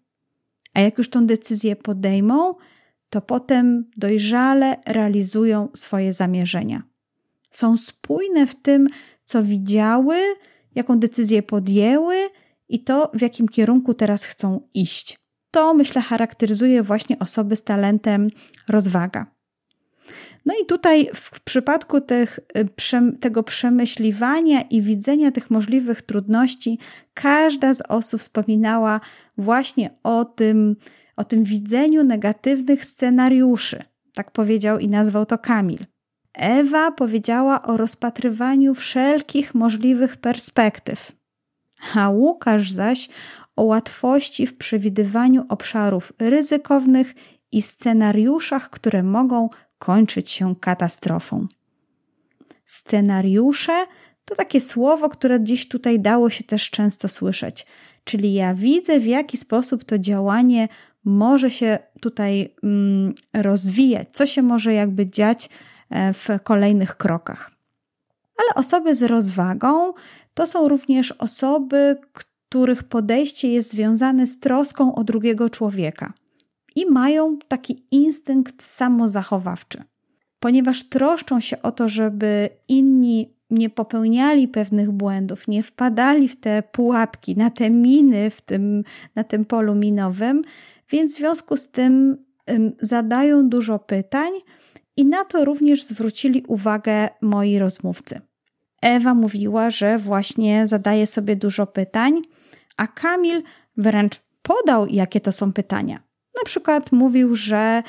[0.74, 2.54] A jak już tą decyzję podejmą,
[3.10, 6.82] to potem dojrzale realizują swoje zamierzenia.
[7.50, 8.88] Są spójne w tym,
[9.24, 10.16] co widziały,
[10.74, 12.16] jaką decyzję podjęły
[12.68, 15.18] i to, w jakim kierunku teraz chcą iść.
[15.50, 18.28] To, myślę, charakteryzuje właśnie osoby z talentem
[18.68, 19.26] rozwaga.
[20.46, 26.78] No i tutaj w przypadku tych, y, tego przemyśliwania i widzenia tych możliwych trudności,
[27.14, 29.00] każda z osób wspominała
[29.38, 30.76] właśnie o tym,
[31.16, 33.84] o tym widzeniu negatywnych scenariuszy.
[34.14, 35.86] Tak powiedział i nazwał to Kamil.
[36.32, 41.12] Ewa powiedziała o rozpatrywaniu wszelkich możliwych perspektyw,
[41.94, 43.08] a Łukasz zaś
[43.56, 47.14] o łatwości w przewidywaniu obszarów ryzykownych
[47.52, 49.48] i scenariuszach, które mogą
[49.84, 51.46] kończyć się katastrofą.
[52.66, 53.86] Scenariusze
[54.24, 57.66] to takie słowo, które gdzieś tutaj dało się też często słyszeć.
[58.04, 60.68] Czyli ja widzę, w jaki sposób to działanie
[61.04, 65.48] może się tutaj mm, rozwijać, co się może jakby dziać
[65.90, 67.50] e, w kolejnych krokach.
[68.36, 69.92] Ale osoby z rozwagą
[70.34, 76.12] to są również osoby, których podejście jest związane z troską o drugiego człowieka
[76.74, 79.84] i mają taki instynkt samozachowawczy.
[80.38, 86.62] Ponieważ troszczą się o to, żeby inni nie popełniali pewnych błędów, nie wpadali w te
[86.62, 88.84] pułapki, na te miny w tym,
[89.14, 90.42] na tym polu minowym,
[90.90, 92.16] więc w związku z tym
[92.50, 94.32] ym, zadają dużo pytań
[94.96, 98.20] i na to również zwrócili uwagę moi rozmówcy.
[98.82, 102.22] Ewa mówiła, że właśnie zadaje sobie dużo pytań,
[102.76, 103.42] a Kamil
[103.76, 106.02] wręcz podał, jakie to są pytania.
[106.36, 107.82] Na przykład mówił, że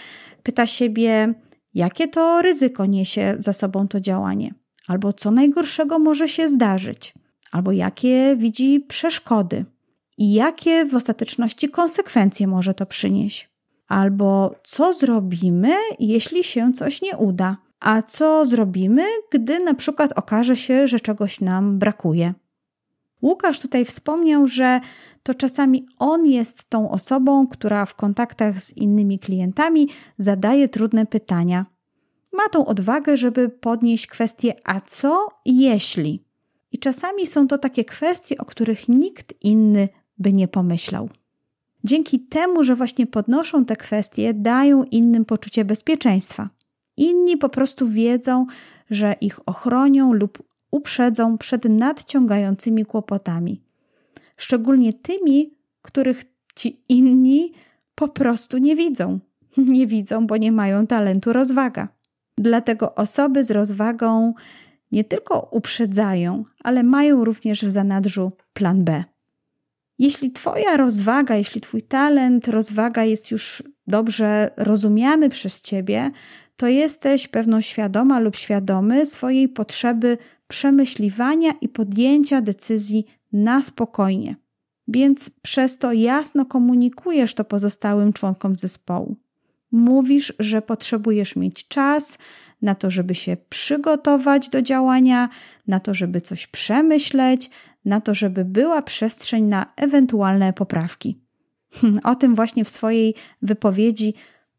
[0.43, 1.33] pyta siebie,
[1.73, 4.53] jakie to ryzyko niesie za sobą to działanie,
[4.87, 7.13] albo co najgorszego może się zdarzyć,
[7.51, 9.65] albo jakie widzi przeszkody
[10.17, 13.49] i jakie w ostateczności konsekwencje może to przynieść,
[13.87, 20.55] albo co zrobimy, jeśli się coś nie uda, a co zrobimy, gdy na przykład okaże
[20.55, 22.33] się, że czegoś nam brakuje.
[23.21, 24.79] Łukasz tutaj wspomniał, że
[25.25, 31.65] to czasami on jest tą osobą, która w kontaktach z innymi klientami zadaje trudne pytania.
[32.33, 36.23] Ma tą odwagę, żeby podnieść kwestię a co jeśli?
[36.71, 41.09] I czasami są to takie kwestie, o których nikt inny by nie pomyślał.
[41.83, 46.49] Dzięki temu, że właśnie podnoszą te kwestie, dają innym poczucie bezpieczeństwa.
[46.97, 48.45] Inni po prostu wiedzą,
[48.89, 53.64] że ich ochronią lub uprzedzą przed nadciągającymi kłopotami
[54.37, 56.23] szczególnie tymi, których
[56.55, 57.53] ci inni
[57.95, 59.19] po prostu nie widzą.
[59.57, 61.87] Nie widzą, bo nie mają talentu rozwaga.
[62.37, 64.33] Dlatego osoby z rozwagą
[64.91, 69.03] nie tylko uprzedzają, ale mają również w zanadrzu plan B.
[69.99, 76.11] Jeśli Twoja rozwaga, jeśli Twój talent rozwaga jest już dobrze rozumiany przez Ciebie,
[76.57, 80.17] to jesteś pewno świadoma lub świadomy swojej potrzeby
[80.47, 84.35] przemyśliwania i podjęcia decyzji na spokojnie,
[84.87, 89.15] więc przez to jasno komunikujesz to pozostałym członkom zespołu.
[89.71, 92.17] Mówisz, że potrzebujesz mieć czas
[92.61, 95.29] na to, żeby się przygotować do działania,
[95.67, 97.49] na to, żeby coś przemyśleć,
[97.85, 101.19] na to, żeby była przestrzeń na ewentualne poprawki.
[102.03, 104.13] O tym właśnie w swojej wypowiedzi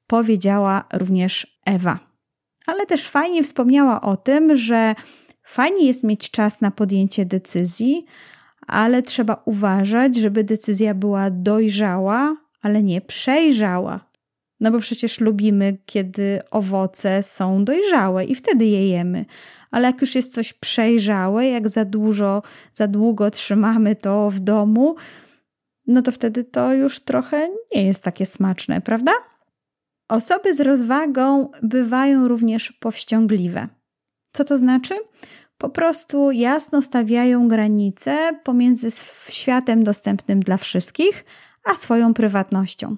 [0.07, 1.99] powiedziała również Ewa.
[2.67, 4.95] Ale też fajnie wspomniała o tym, że
[5.43, 8.05] fajnie jest mieć czas na podjęcie decyzji,
[8.67, 14.01] ale trzeba uważać, żeby decyzja była dojrzała, ale nie przejrzała.
[14.61, 19.25] No bo przecież lubimy, kiedy owoce są dojrzałe i wtedy je jemy.
[19.71, 22.43] Ale jak już jest coś przejrzałe, jak za dużo,
[22.75, 24.97] za długo trzymamy to w domu,
[25.87, 29.13] no to wtedy to już trochę nie jest takie smaczne, prawda?
[30.09, 33.69] Osoby z rozwagą bywają również powściągliwe.
[34.33, 34.95] Co to znaczy?
[35.59, 38.89] Po prostu jasno stawiają granice pomiędzy
[39.29, 41.25] światem dostępnym dla wszystkich,
[41.65, 42.97] a swoją prywatnością.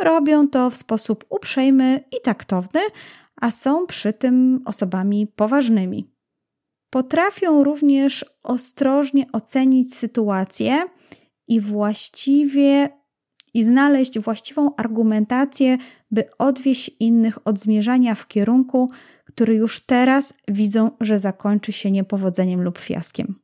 [0.00, 2.80] Robią to w sposób uprzejmy i taktowny,
[3.36, 6.10] a są przy tym osobami poważnymi.
[6.90, 10.84] Potrafią również ostrożnie ocenić sytuację
[11.48, 12.88] i właściwie
[13.54, 15.78] i znaleźć właściwą argumentację,
[16.10, 18.90] by odwieść innych od zmierzania w kierunku,
[19.34, 23.34] który już teraz widzą, że zakończy się niepowodzeniem lub fiaskiem.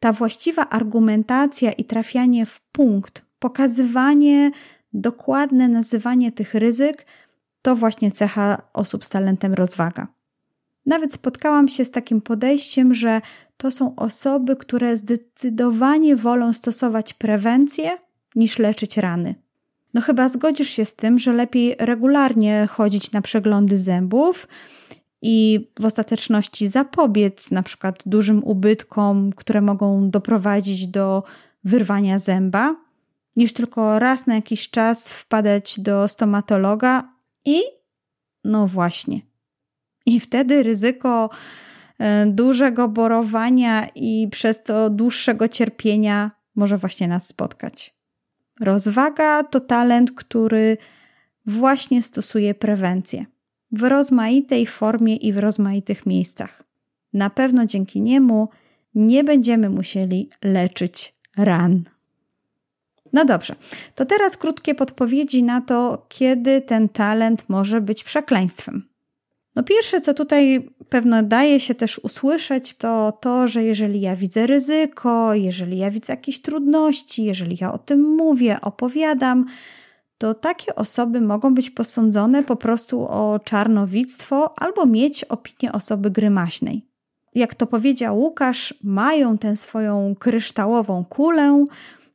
[0.00, 4.50] Ta właściwa argumentacja i trafianie w punkt, pokazywanie,
[4.92, 7.06] dokładne nazywanie tych ryzyk
[7.62, 10.06] to właśnie cecha osób z talentem rozwaga.
[10.86, 13.20] Nawet spotkałam się z takim podejściem, że
[13.56, 17.90] to są osoby, które zdecydowanie wolą stosować prewencję
[18.34, 19.34] niż leczyć rany.
[19.94, 24.48] No chyba zgodzisz się z tym, że lepiej regularnie chodzić na przeglądy zębów
[25.26, 31.22] i w ostateczności zapobiec na przykład dużym ubytkom, które mogą doprowadzić do
[31.64, 32.76] wyrwania zęba,
[33.36, 37.60] niż tylko raz na jakiś czas wpadać do stomatologa i
[38.44, 39.20] no właśnie.
[40.06, 41.30] I wtedy ryzyko
[41.98, 47.94] e, dużego borowania i przez to dłuższego cierpienia może właśnie nas spotkać.
[48.60, 50.76] Rozwaga to talent, który
[51.46, 53.26] właśnie stosuje prewencję
[53.74, 56.64] w rozmaitej formie i w rozmaitych miejscach.
[57.12, 58.48] Na pewno dzięki niemu
[58.94, 61.84] nie będziemy musieli leczyć ran.
[63.12, 63.54] No dobrze,
[63.94, 68.82] to teraz krótkie podpowiedzi na to, kiedy ten talent może być przekleństwem.
[69.56, 74.46] No pierwsze, co tutaj pewno daje się też usłyszeć, to to, że jeżeli ja widzę
[74.46, 79.46] ryzyko, jeżeli ja widzę jakieś trudności, jeżeli ja o tym mówię, opowiadam,
[80.18, 86.86] to takie osoby mogą być posądzone po prostu o czarnowictwo albo mieć opinię osoby grymaśnej.
[87.34, 91.64] Jak to powiedział Łukasz, mają tę swoją kryształową kulę,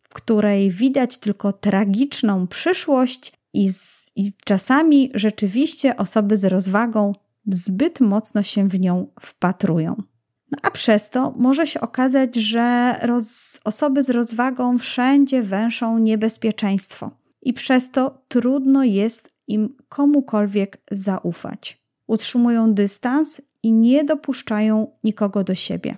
[0.03, 7.13] w której widać tylko tragiczną przyszłość, i, z, i czasami rzeczywiście osoby z rozwagą
[7.47, 10.03] zbyt mocno się w nią wpatrują.
[10.51, 17.11] No a przez to może się okazać, że roz, osoby z rozwagą wszędzie węszą niebezpieczeństwo
[17.41, 21.81] i przez to trudno jest im komukolwiek zaufać.
[22.07, 25.97] Utrzymują dystans i nie dopuszczają nikogo do siebie.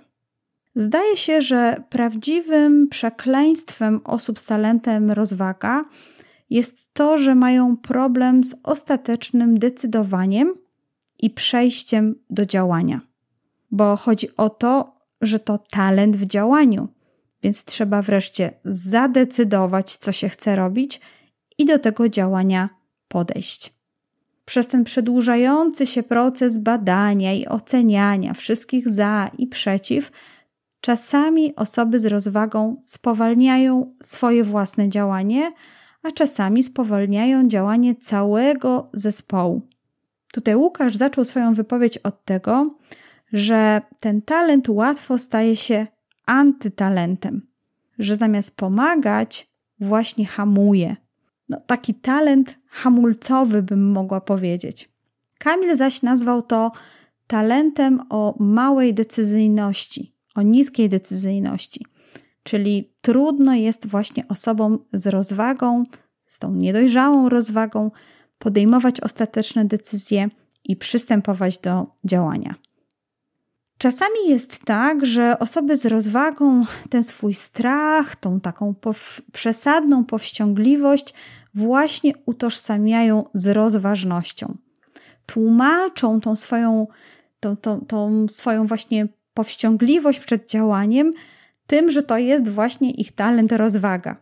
[0.74, 5.82] Zdaje się, że prawdziwym przekleństwem osób z talentem rozwaga
[6.50, 10.54] jest to, że mają problem z ostatecznym decydowaniem
[11.18, 13.00] i przejściem do działania.
[13.70, 16.88] Bo chodzi o to, że to talent w działaniu,
[17.42, 21.00] więc trzeba wreszcie zadecydować, co się chce robić
[21.58, 22.68] i do tego działania
[23.08, 23.72] podejść.
[24.44, 30.12] Przez ten przedłużający się proces badania i oceniania wszystkich za i przeciw,
[30.80, 35.52] czasami osoby z rozwagą spowalniają swoje własne działanie,
[36.02, 39.62] a czasami spowalniają działanie całego zespołu.
[40.32, 42.74] Tutaj Łukasz zaczął swoją wypowiedź od tego,
[43.32, 45.86] że ten talent łatwo staje się
[46.26, 47.46] antytalentem,
[47.98, 50.96] że zamiast pomagać, właśnie hamuje.
[51.52, 54.88] No, taki talent hamulcowy, bym mogła powiedzieć.
[55.38, 56.72] Kamil zaś nazwał to
[57.26, 61.86] talentem o małej decyzyjności, o niskiej decyzyjności.
[62.42, 65.84] Czyli trudno jest właśnie osobom z rozwagą,
[66.26, 67.90] z tą niedojrzałą rozwagą,
[68.38, 70.28] podejmować ostateczne decyzje
[70.64, 72.54] i przystępować do działania.
[73.78, 81.14] Czasami jest tak, że osoby z rozwagą ten swój strach, tą taką pow przesadną powściągliwość
[81.54, 84.56] właśnie utożsamiają z rozważnością.
[85.26, 86.86] Tłumaczą tą swoją,
[87.40, 91.12] tą, tą, tą swoją właśnie powściągliwość przed działaniem
[91.66, 94.16] tym, że to jest właśnie ich talent rozwaga.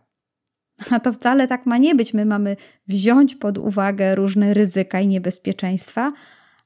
[0.91, 2.13] A to wcale tak ma nie być.
[2.13, 2.57] My mamy
[2.87, 6.11] wziąć pod uwagę różne ryzyka i niebezpieczeństwa,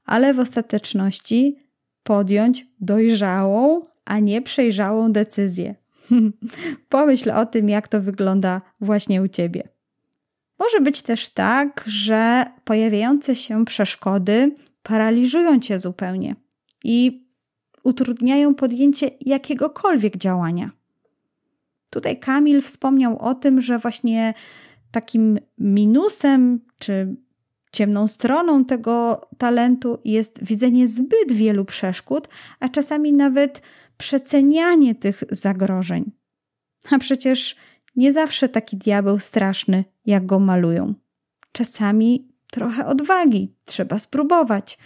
[0.05, 1.57] ale w ostateczności
[2.03, 5.75] podjąć dojrzałą, a nie przejrzałą decyzję.
[6.89, 9.74] Pomyśl o tym, jak to wygląda właśnie u ciebie.
[10.59, 16.35] Może być też tak, że pojawiające się przeszkody paraliżują cię zupełnie
[16.83, 17.25] i
[17.83, 20.71] utrudniają podjęcie jakiegokolwiek działania.
[21.89, 24.33] Tutaj Kamil wspomniał o tym, że właśnie
[24.91, 27.15] takim minusem czy
[27.75, 32.27] Ciemną stroną tego talentu jest widzenie zbyt wielu przeszkód,
[32.59, 33.61] a czasami nawet
[33.97, 36.11] przecenianie tych zagrożeń.
[36.91, 37.55] A przecież
[37.95, 40.93] nie zawsze taki diabeł straszny, jak go malują.
[41.51, 44.77] Czasami trochę odwagi, trzeba spróbować.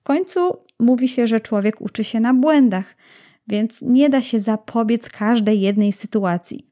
[0.00, 0.40] W końcu
[0.78, 2.96] mówi się, że człowiek uczy się na błędach,
[3.48, 6.66] więc nie da się zapobiec każdej jednej sytuacji.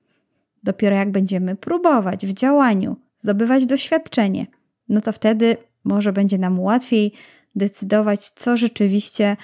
[0.63, 4.47] Dopiero jak będziemy próbować w działaniu, zdobywać doświadczenie,
[4.89, 7.13] no to wtedy może będzie nam łatwiej
[7.55, 9.37] decydować, co rzeczywiście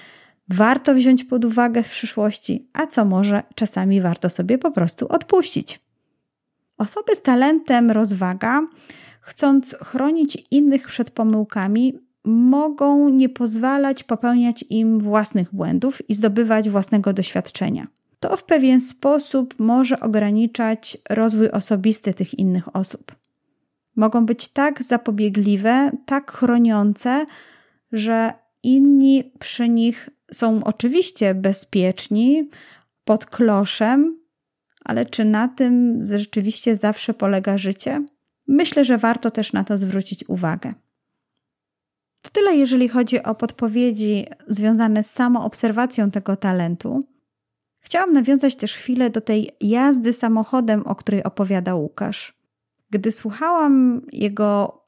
[0.49, 5.86] warto wziąć pod uwagę w przyszłości, a co może czasami warto sobie po prostu odpuścić.
[6.79, 8.67] Osoby z talentem rozwaga,
[9.21, 17.13] chcąc chronić innych przed pomyłkami, mogą nie pozwalać popełniać im własnych błędów i zdobywać własnego
[17.13, 17.87] doświadczenia.
[18.21, 23.15] To w pewien sposób może ograniczać rozwój osobisty tych innych osób.
[23.97, 27.27] Mogą być tak zapobiegliwe, tak chroniące,
[27.93, 32.51] że inni przy nich są oczywiście bezpieczni,
[33.05, 34.19] pod kloszem,
[34.87, 38.07] ale czy na tym rzeczywiście zawsze polega życie?
[38.49, 40.75] Myślę, że warto też na to zwrócić uwagę.
[42.23, 47.05] To tyle, jeżeli chodzi o podpowiedzi związane z samą obserwacją tego talentu.
[47.81, 52.35] Chciałam nawiązać też chwilę do tej jazdy samochodem, o której opowiada Łukasz.
[52.91, 54.83] Gdy słuchałam jego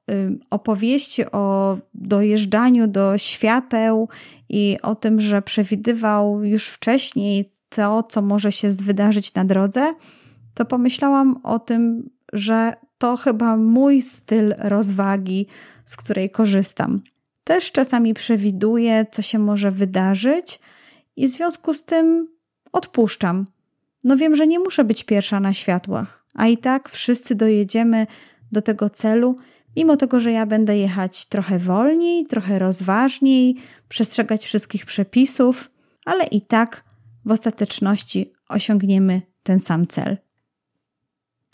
[0.50, 4.08] opowieści o dojeżdżaniu do świateł
[4.48, 9.94] i o tym, że przewidywał już wcześniej to, co może się wydarzyć na drodze,
[10.54, 15.46] to pomyślałam o tym, że to chyba mój styl rozwagi,
[15.84, 17.00] z której korzystam.
[17.44, 20.60] Też czasami przewiduję, co się może wydarzyć,
[21.16, 22.28] i w związku z tym
[22.72, 23.46] odpuszczam.
[24.04, 28.06] No wiem, że nie muszę być pierwsza na światłach, a i tak wszyscy dojedziemy
[28.52, 29.36] do tego celu,
[29.76, 33.56] mimo tego, że ja będę jechać trochę wolniej, trochę rozważniej,
[33.88, 35.70] przestrzegać wszystkich przepisów,
[36.04, 36.84] ale i tak
[37.28, 40.18] w ostateczności osiągniemy ten sam cel.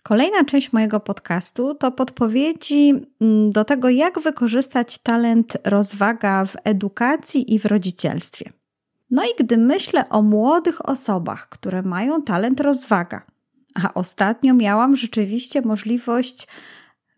[0.02, 7.54] Kolejna część mojego podcastu to podpowiedzi mm, do tego, jak wykorzystać talent rozwaga w edukacji
[7.54, 8.50] i w rodzicielstwie.
[9.10, 13.22] No i gdy myślę o młodych osobach, które mają talent rozwaga,
[13.82, 16.46] a ostatnio miałam rzeczywiście możliwość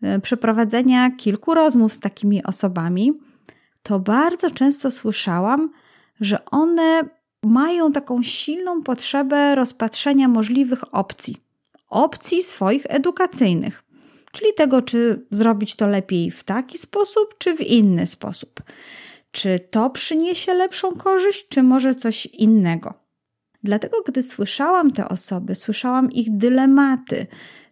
[0.01, 3.13] e, przeprowadzenia kilku rozmów z takimi osobami,
[3.83, 5.69] to bardzo często słyszałam,
[6.21, 11.47] że one mają taką silną potrzebę rozpatrzenia możliwych opcji
[11.89, 13.83] opcji swoich edukacyjnych,
[14.31, 18.63] czyli tego, czy zrobić to lepiej w taki sposób, czy w inny sposób.
[19.31, 22.93] Czy to przyniesie lepszą korzyść, czy może coś innego.
[23.63, 27.27] Dlatego, gdy słyszałam te osoby, słyszałam ich dylematy,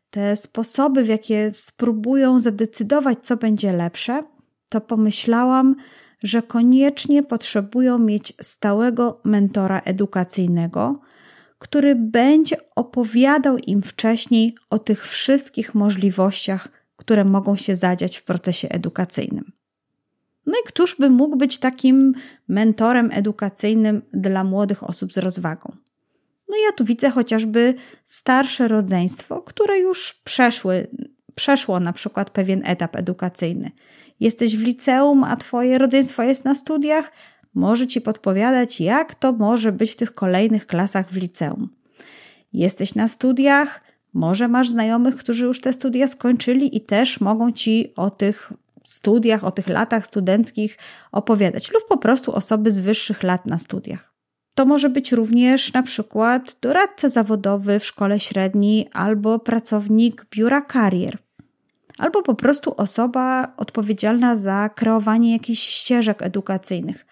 [0.09, 4.23] te sposoby, w jakie spróbują zadecydować, co będzie lepsze,
[4.69, 5.75] to pomyślałam,
[6.25, 10.93] że koniecznie potrzebują mieć stałego mentora edukacyjnego,
[11.59, 18.69] który będzie opowiadał im wcześniej o tych wszystkich możliwościach, które mogą się zadziać w procesie
[18.69, 19.51] edukacyjnym.
[20.45, 22.13] No i któż by mógł być takim
[22.47, 25.75] mentorem edukacyjnym dla młodych osób z rozwagą?
[26.49, 30.87] No ja tu widzę chociażby starsze rodzeństwo, które już przeszły,
[31.35, 33.71] przeszło na przykład pewien etap edukacyjny.
[34.19, 37.11] Jesteś w liceum, a twoje rodzeństwo jest na studiach,
[37.53, 41.69] może Ci podpowiadać, jak to może być w tych kolejnych klasach w liceum.
[42.53, 43.81] Jesteś na studiach,
[44.13, 48.53] może masz znajomych, którzy już te studia skończyli i też mogą Ci o tych
[48.83, 50.77] studiach, o tych latach studenckich
[51.11, 54.13] opowiadać, lub po prostu osoby z wyższych lat na studiach.
[54.55, 61.17] To może być również na przykład doradca zawodowy w szkole średniej albo pracownik biura karier,
[61.97, 67.05] albo po prostu osoba odpowiedzialna za kreowanie jakichś ścieżek edukacyjnych,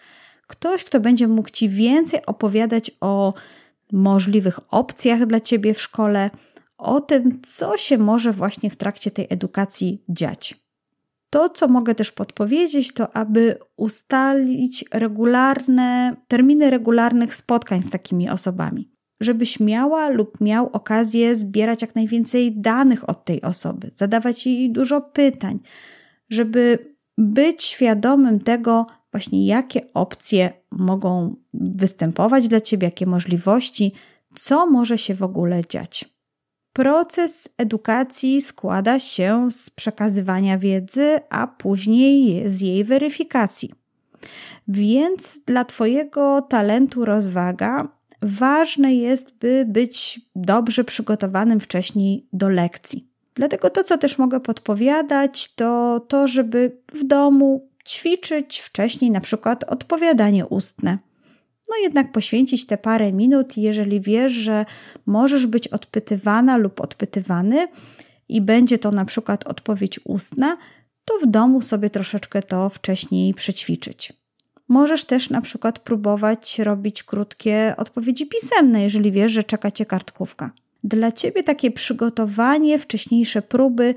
[0.47, 3.33] Ktoś, kto będzie mógł Ci więcej opowiadać o
[3.91, 6.29] możliwych opcjach dla Ciebie w szkole,
[6.77, 10.55] o tym, co się może właśnie w trakcie tej edukacji dziać.
[11.29, 18.92] To, co mogę też podpowiedzieć, to aby ustalić regularne, terminy regularnych spotkań z takimi osobami,
[19.23, 25.01] żebyś miała lub miał okazję zbierać jak najwięcej danych od tej osoby, zadawać jej dużo
[25.01, 25.59] pytań,
[26.29, 26.79] żeby
[27.17, 33.91] być świadomym tego, właśnie jakie opcje mogą występować dla Ciebie, jakie możliwości,
[34.35, 36.13] co może się w ogóle dziać.
[36.73, 43.71] Proces edukacji składa się z przekazywania wiedzy, a później z jej weryfikacji.
[44.67, 47.87] Więc dla Twojego talentu rozwaga
[48.23, 53.07] ważne jest, by być dobrze przygotowanym wcześniej do lekcji.
[53.35, 59.63] Dlatego to, co też mogę podpowiadać, to to, żeby w domu ćwiczyć wcześniej na przykład
[59.63, 60.97] odpowiadanie ustne.
[61.69, 64.65] No jednak poświęcić te parę minut, jeżeli wiesz, że
[65.05, 67.67] możesz być odpytywana lub odpytywany
[68.29, 70.57] i będzie to na przykład odpowiedź ustna,
[71.05, 74.13] to w domu sobie troszeczkę to wcześniej przećwiczyć.
[74.67, 80.51] Możesz też na przykład próbować robić krótkie odpowiedzi pisemne, jeżeli wiesz, że czeka cię kartkówka.
[80.83, 83.93] Dla ciebie takie przygotowanie, wcześniejsze próby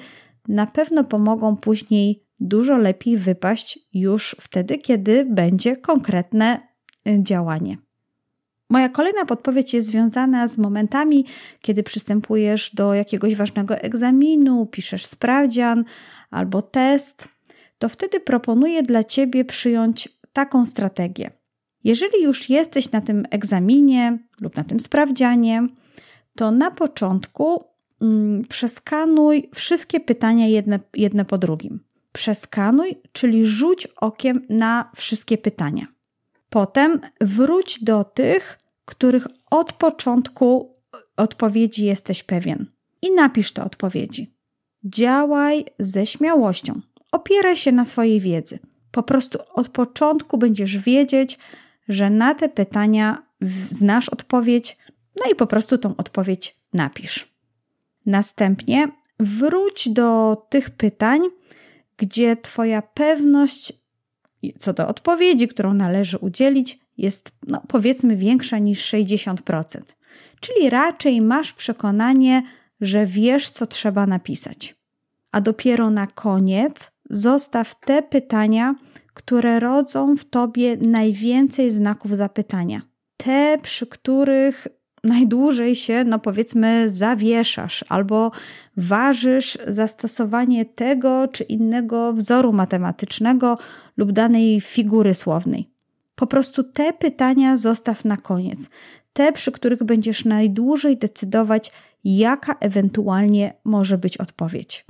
[0.48, 6.58] na pewno pomogą później dużo lepiej wypaść już wtedy, kiedy będzie konkretne
[7.08, 7.78] y, działanie.
[8.70, 11.24] Moja kolejna podpowiedź jest związana z momentami,
[11.60, 15.84] kiedy przystępujesz do jakiegoś ważnego egzaminu, piszesz sprawdzian
[16.30, 17.28] albo test.
[17.78, 21.30] To wtedy proponuję dla ciebie przyjąć taką strategię.
[21.84, 25.66] Jeżeli już jesteś na tym egzaminie lub na tym sprawdzianie,
[26.36, 27.64] to na początku
[28.00, 31.80] mm, przeskanuj wszystkie pytania jedne, jedne po drugim.
[32.12, 35.86] Przeskanuj, czyli rzuć okiem na wszystkie pytania.
[36.50, 40.76] Potem wróć do tych, których od początku
[41.16, 42.66] odpowiedzi jesteś pewien
[43.02, 44.34] i napisz te odpowiedzi.
[44.84, 46.80] Działaj ze śmiałością.
[47.12, 48.58] Opieraj się na swojej wiedzy.
[48.96, 51.38] Po prostu od początku będziesz wiedzieć,
[51.88, 53.22] że na te pytania
[53.70, 54.76] znasz odpowiedź,
[55.16, 57.36] no i po prostu tą odpowiedź napisz.
[58.06, 58.88] Następnie
[59.20, 61.20] wróć do tych pytań,
[61.96, 63.72] gdzie Twoja pewność
[64.58, 69.80] co do odpowiedzi, którą należy udzielić, jest no, powiedzmy większa niż 60%.
[70.40, 72.42] Czyli raczej masz przekonanie,
[72.80, 74.74] że wiesz, co trzeba napisać.
[75.32, 78.74] A dopiero na koniec zostaw te pytania,
[79.14, 82.82] które rodzą w tobie najwięcej znaków zapytania.
[83.16, 84.66] Te, przy których
[85.04, 88.30] najdłużej się, no powiedzmy, zawieszasz albo
[88.76, 93.58] ważysz zastosowanie tego czy innego wzoru matematycznego
[93.96, 95.70] lub danej figury słownej.
[96.14, 98.70] Po prostu te pytania zostaw na koniec.
[99.12, 101.72] Te, przy których będziesz najdłużej decydować,
[102.04, 104.86] jaka ewentualnie może być odpowiedź.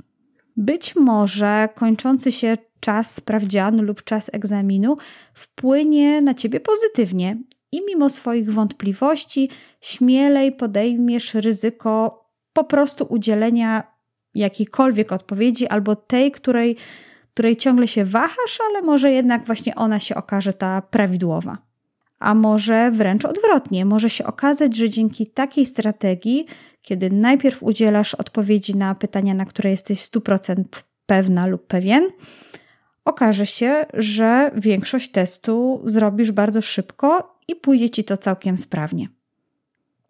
[0.57, 4.95] Być może kończący się czas sprawdzianu lub czas egzaminu
[5.33, 7.37] wpłynie na ciebie pozytywnie
[7.71, 9.49] i mimo swoich wątpliwości
[9.81, 13.83] śmielej podejmiesz ryzyko po prostu udzielenia
[14.35, 16.75] jakiejkolwiek odpowiedzi albo tej, której,
[17.33, 21.57] której ciągle się wahasz, ale może jednak właśnie ona się okaże ta prawidłowa.
[22.19, 26.45] A może wręcz odwrotnie, może się okazać, że dzięki takiej strategii,
[26.87, 30.63] kiedy najpierw udzielasz odpowiedzi na pytania, na które jesteś 100%
[31.05, 32.07] pewna lub pewien,
[33.05, 39.07] okaże się, że większość testu zrobisz bardzo szybko i pójdzie ci to całkiem sprawnie.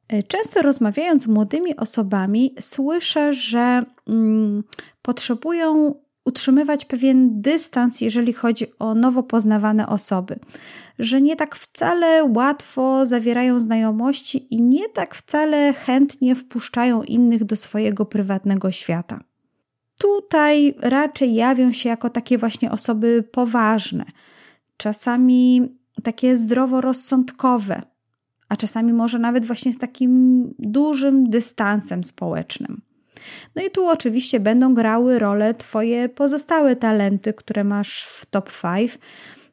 [0.07, 4.63] E, często rozmawiając z młodymi osobami, słyszę, że mm,
[5.01, 5.95] potrzebują
[6.27, 10.39] utrzymywać pewien dystans, jeżeli chodzi o nowo poznawane osoby,
[10.99, 17.55] że nie tak wcale łatwo zawierają znajomości i nie tak wcale chętnie wpuszczają innych do
[17.55, 19.19] swojego prywatnego świata.
[19.99, 24.05] Tutaj raczej jawią się jako takie właśnie osoby poważne,
[24.77, 27.81] czasami takie zdroworozsądkowe,
[28.49, 32.86] a czasami może nawet właśnie z takim dużym dystansem społecznym.
[33.55, 38.97] No i tu oczywiście będą grały rolę Twoje pozostałe talenty, które masz w top 5.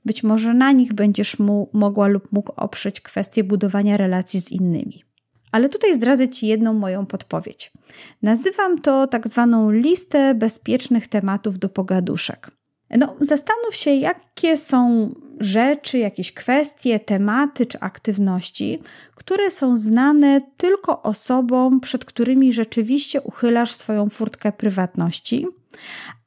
[0.04, 5.04] Być może na nich będziesz mu, mogła lub mógł oprzeć kwestię budowania relacji z innymi.
[5.52, 7.72] Ale tutaj zdradzę Ci jedną moją podpowiedź.
[8.22, 12.50] Nazywam to tak zwaną listę bezpiecznych tematów do pogaduszek.
[12.90, 15.10] No, zastanów się, jakie są
[15.40, 18.78] rzeczy, jakieś kwestie, tematy czy aktywności,
[19.24, 25.46] które są znane tylko osobom, przed którymi rzeczywiście uchylasz swoją furtkę prywatności,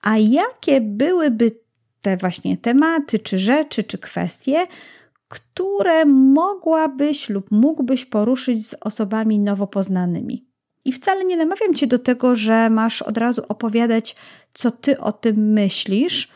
[0.02, 1.52] a jakie byłyby
[2.02, 4.66] te właśnie tematy, czy rzeczy, czy kwestie,
[5.28, 10.48] które mogłabyś lub mógłbyś poruszyć z osobami nowo poznanymi.
[10.86, 14.16] I wcale nie namawiam cię do tego, że masz od razu opowiadać,
[14.54, 16.32] co ty o tym myślisz,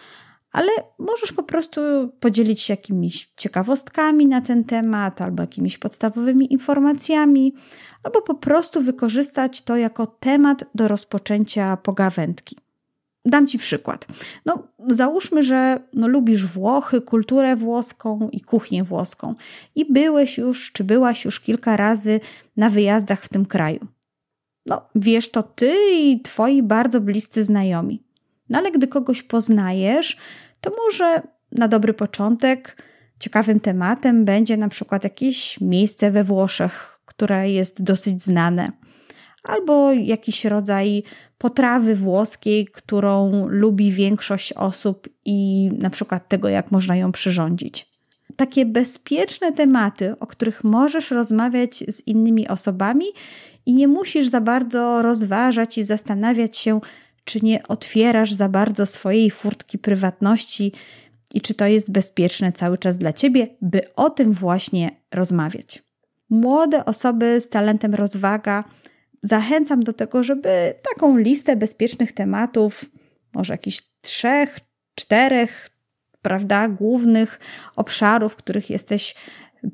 [0.51, 1.81] ale możesz po prostu
[2.19, 7.53] podzielić się jakimiś ciekawostkami na ten temat, albo jakimiś podstawowymi informacjami,
[8.03, 12.57] albo po prostu wykorzystać to jako temat do rozpoczęcia pogawędki.
[13.25, 14.07] Dam Ci przykład.
[14.45, 19.35] No, załóżmy, że no, lubisz Włochy, kulturę włoską i kuchnię włoską
[19.75, 22.19] i byłeś już, czy byłaś już kilka razy
[22.57, 23.87] na wyjazdach w tym kraju.
[24.65, 28.03] No, wiesz to Ty i Twoi bardzo bliscy znajomi.
[28.51, 30.17] No ale gdy kogoś poznajesz,
[30.61, 31.21] to może
[31.51, 32.83] na dobry początek
[33.19, 38.71] ciekawym tematem będzie na przykład jakieś miejsce we Włoszech, które jest dosyć znane,
[39.43, 41.03] albo jakiś rodzaj
[41.37, 47.91] potrawy włoskiej, którą lubi większość osób i na przykład tego, jak można ją przyrządzić.
[48.35, 53.05] Takie bezpieczne tematy, o których możesz rozmawiać z innymi osobami
[53.65, 56.79] i nie musisz za bardzo rozważać i zastanawiać się,
[57.23, 60.71] czy nie otwierasz za bardzo swojej furtki prywatności
[61.33, 65.83] i czy to jest bezpieczne cały czas dla ciebie, by o tym właśnie rozmawiać.
[66.29, 68.63] Młode osoby z talentem rozwaga
[69.23, 72.85] zachęcam do tego, żeby taką listę bezpiecznych tematów,
[73.33, 74.59] może jakichś trzech,
[74.95, 75.69] czterech,
[76.21, 77.39] prawda, głównych
[77.75, 79.15] obszarów, których jesteś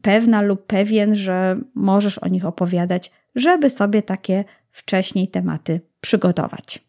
[0.02, 6.87] pewna lub pewien, że możesz o nich opowiadać, żeby sobie takie wcześniej tematy przygotować.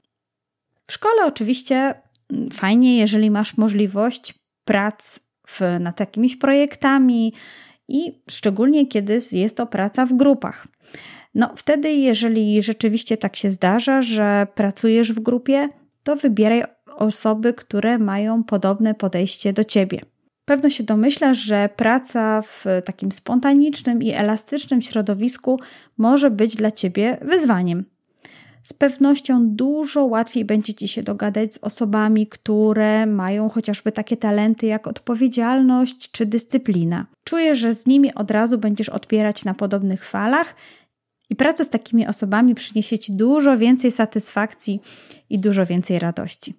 [0.90, 1.94] W szkole oczywiście
[2.32, 4.34] mm, fajnie, jeżeli masz możliwość
[4.64, 7.32] prac w, nad jakimiś projektami
[7.88, 10.66] i szczególnie kiedy jest to praca w grupach.
[11.34, 15.68] No, wtedy, jeżeli rzeczywiście tak się zdarza, że pracujesz w grupie,
[16.02, 16.64] to wybieraj
[16.96, 20.00] osoby, które mają podobne podejście do ciebie.
[20.44, 25.60] Pewno się domyślasz, że praca w takim spontanicznym i elastycznym środowisku
[25.98, 27.84] może być dla ciebie wyzwaniem.
[28.68, 34.66] Z pewnością dużo łatwiej będzie ci się dogadać z osobami, które mają chociażby takie talenty
[34.66, 37.06] jak odpowiedzialność czy dyscyplina.
[37.24, 40.54] Czuję, że z nimi od razu będziesz odbierać na podobnych falach
[41.30, 44.80] i praca z takimi osobami przyniesie ci dużo więcej satysfakcji
[45.30, 46.54] i dużo więcej radości.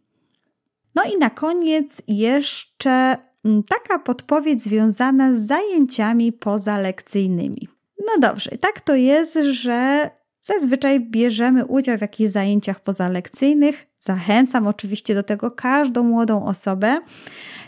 [0.95, 7.67] No i na koniec jeszcze mm, taka podpowiedź związana z zajęciami pozalekcyjnymi.
[7.99, 10.09] No dobrze, tak to jest, że
[10.53, 13.87] zazwyczaj bierzemy udział w jakichś zajęciach pozalekcyjnych.
[13.99, 16.99] Zachęcam oczywiście do tego każdą młodą osobę.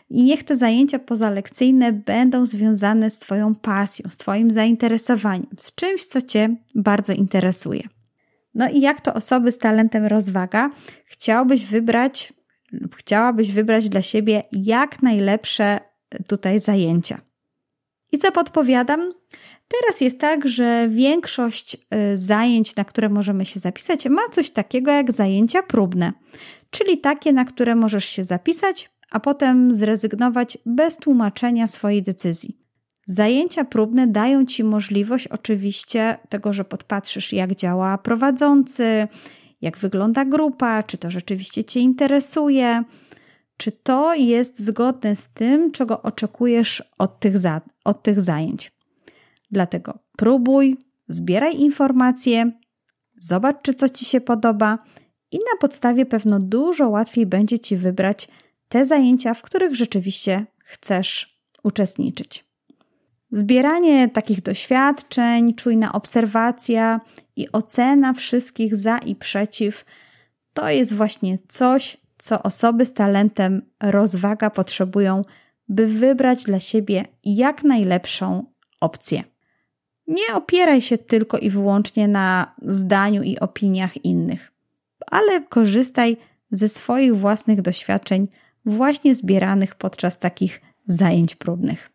[0.09, 6.05] I niech te zajęcia pozalekcyjne będą związane z Twoją pasją, z Twoim zainteresowaniem, z czymś,
[6.05, 7.83] co Cię bardzo interesuje.
[8.55, 10.69] No i jak to osoby z talentem rozwaga
[11.05, 12.33] chciałbyś wybrać
[12.71, 15.79] lub chciałabyś wybrać dla siebie jak najlepsze
[16.27, 17.21] tutaj zajęcia.
[18.11, 19.09] I co podpowiadam?
[19.71, 24.91] Teraz jest tak, że większość y, zajęć, na które możemy się zapisać, ma coś takiego
[24.91, 26.13] jak zajęcia próbne,
[26.69, 32.57] czyli takie, na które możesz się zapisać, a potem zrezygnować bez tłumaczenia swojej decyzji.
[33.05, 39.07] Zajęcia próbne dają Ci możliwość oczywiście tego, że podpatrzysz, jak działa prowadzący,
[39.61, 42.83] jak wygląda grupa, czy to rzeczywiście Cię interesuje,
[43.57, 48.71] czy to jest zgodne z tym, czego oczekujesz od tych, za, od tych zajęć.
[49.51, 50.77] Dlatego próbuj,
[51.07, 52.51] zbieraj informacje,
[53.17, 54.79] zobacz, czy coś Ci się podoba
[55.31, 58.27] i na podstawie pewno dużo łatwiej będzie Ci wybrać
[58.69, 62.45] te zajęcia, w których rzeczywiście chcesz uczestniczyć.
[63.31, 67.01] Zbieranie takich doświadczeń, czujna obserwacja
[67.35, 69.85] i ocena wszystkich za i przeciw
[70.53, 75.21] to jest właśnie coś, co osoby z talentem rozwaga potrzebują,
[75.67, 78.45] by wybrać dla siebie jak najlepszą
[78.81, 79.23] opcję.
[80.11, 84.51] Nie opieraj się tylko i wyłącznie na zdaniu i opiniach innych,
[85.11, 86.17] ale korzystaj
[86.51, 88.27] ze swoich własnych doświadczeń,
[88.65, 91.91] właśnie zbieranych podczas takich zajęć próbnych.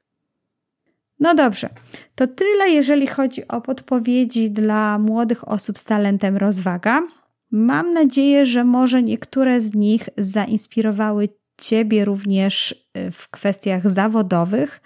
[1.21, 1.69] No dobrze,
[2.15, 7.03] to tyle, jeżeli chodzi o podpowiedzi dla młodych osób z talentem rozwaga.
[7.51, 14.81] Mam nadzieję, że może niektóre z nich zainspirowały Ciebie również y, w kwestiach zawodowych.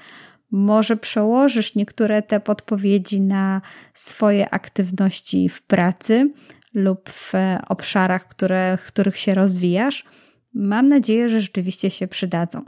[0.51, 3.61] Może przełożysz niektóre te podpowiedzi na
[3.95, 6.31] swoje aktywności w pracy
[6.75, 7.33] lub w
[7.69, 10.05] obszarach, które, których się rozwijasz.
[10.55, 12.65] Mam nadzieję, że rzeczywiście się przydadzą.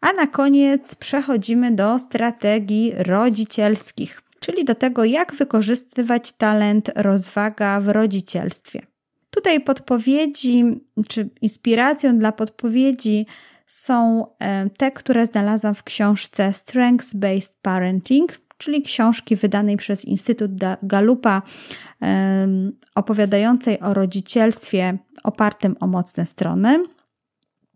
[0.00, 7.88] A na koniec przechodzimy do strategii rodzicielskich, czyli do tego, jak wykorzystywać talent rozwaga w
[7.88, 8.86] rodzicielstwie.
[9.30, 10.64] Tutaj podpowiedzi,
[11.08, 13.26] czy inspiracją dla podpowiedzi
[13.70, 20.50] są e, te, które znalazłam w książce Strengths Based Parenting, czyli książki wydanej przez Instytut
[20.82, 21.42] Galupa,
[22.94, 26.82] opowiadającej o rodzicielstwie opartym o mocne strony.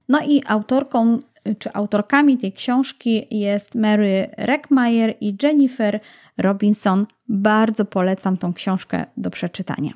[0.09, 1.21] No i autorką
[1.59, 6.01] czy autorkami tej książki jest Mary Reckmeyer i Jennifer
[6.39, 7.07] Robinson.
[7.29, 9.93] Bardzo polecam tą książkę do przeczytania.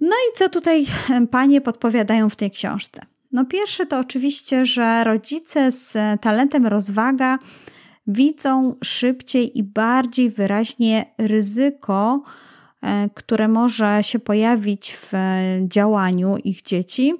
[0.00, 0.86] No i co tutaj
[1.30, 3.11] panie podpowiadają w tej książce?
[3.32, 7.38] No pierwsze to oczywiście, że rodzice z talentem rozwaga
[8.06, 12.22] widzą szybciej i bardziej wyraźnie ryzyko,
[12.82, 15.12] e, które może się pojawić w
[15.68, 17.12] działaniu ich dzieci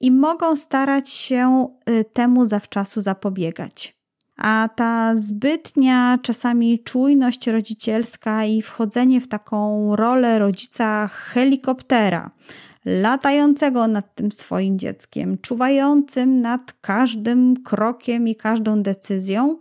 [0.00, 3.96] i mogą starać się y, temu zawczasu zapobiegać.
[4.36, 12.30] A ta zbytnia, czasami czujność rodzicielska i wchodzenie w taką rolę rodzica helikoptera,
[12.86, 19.58] latającego nad tym swoim dzieckiem, czuwającym nad każdym krokiem i każdą decyzją,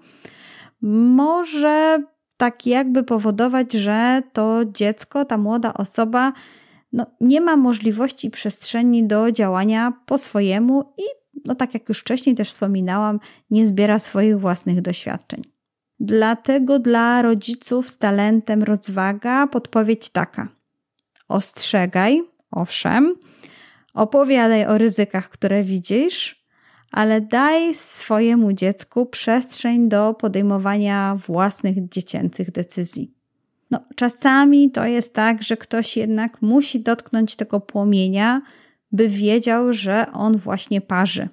[0.82, 2.04] może
[2.38, 6.34] tak jakby powodować, że to dziecko, ta młoda osoba,
[6.94, 11.04] no, nie ma możliwości przestrzeni do działania po swojemu i,
[11.46, 13.20] no tak jak już wcześniej też wspominałam,
[13.50, 15.42] nie zbiera swoich własnych doświadczeń.
[16.00, 20.48] Dlatego dla rodziców z talentem rozwaga podpowiedź taka:
[21.28, 23.16] ostrzegaj, owszem,
[23.94, 26.46] opowiadaj o ryzykach, które widzisz,
[26.92, 33.14] ale daj swojemu dziecku przestrzeń do podejmowania własnych dziecięcych decyzji.
[33.72, 38.42] No, czasami to jest tak, że ktoś jednak musi dotknąć tego płomienia,
[38.92, 41.30] by wiedział, że on właśnie parzy.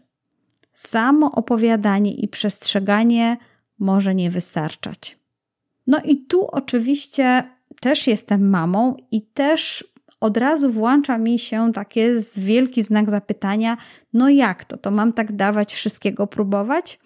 [0.72, 3.36] Samo opowiadanie i przestrzeganie
[3.78, 5.18] może nie wystarczać.
[5.86, 7.42] No i tu oczywiście
[7.80, 9.91] też jestem mamą i też
[10.22, 13.76] od razu włącza mi się takie wielki znak zapytania:
[14.12, 14.76] no jak to?
[14.76, 16.98] To mam tak dawać, wszystkiego próbować?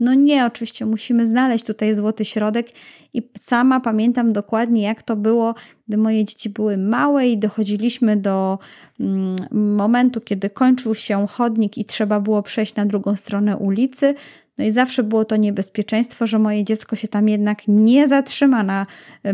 [0.00, 2.66] No nie, oczywiście musimy znaleźć tutaj złoty środek
[3.14, 5.54] i sama pamiętam dokładnie, jak to było,
[5.88, 8.58] gdy moje dzieci były małe i dochodziliśmy do
[9.00, 9.36] mm,
[9.76, 14.14] momentu, kiedy kończył się chodnik i trzeba było przejść na drugą stronę ulicy.
[14.58, 18.86] No i zawsze było to niebezpieczeństwo, że moje dziecko się tam jednak nie zatrzyma na,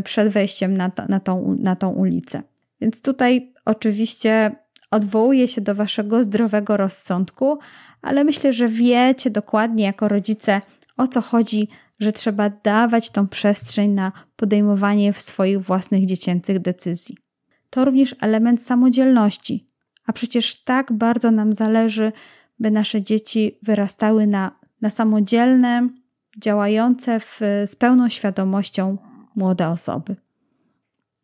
[0.05, 2.43] przed wejściem na, na, tą, na tą ulicę.
[2.81, 4.57] Więc tutaj oczywiście
[4.91, 7.59] odwołuję się do waszego zdrowego rozsądku,
[8.03, 10.61] ale myślę, że wiecie dokładnie jako rodzice
[10.97, 11.69] o co chodzi,
[12.01, 17.17] że trzeba dawać tą przestrzeń na podejmowanie swoich własnych dziecięcych decyzji.
[17.71, 19.67] To również element samodzielności,
[20.07, 22.13] a przecież tak bardzo nam zależy,
[22.59, 25.89] by nasze dzieci wyrastały na, na samodzielne,
[26.43, 28.99] działające w, z pełną świadomością
[29.37, 30.17] młode osoby.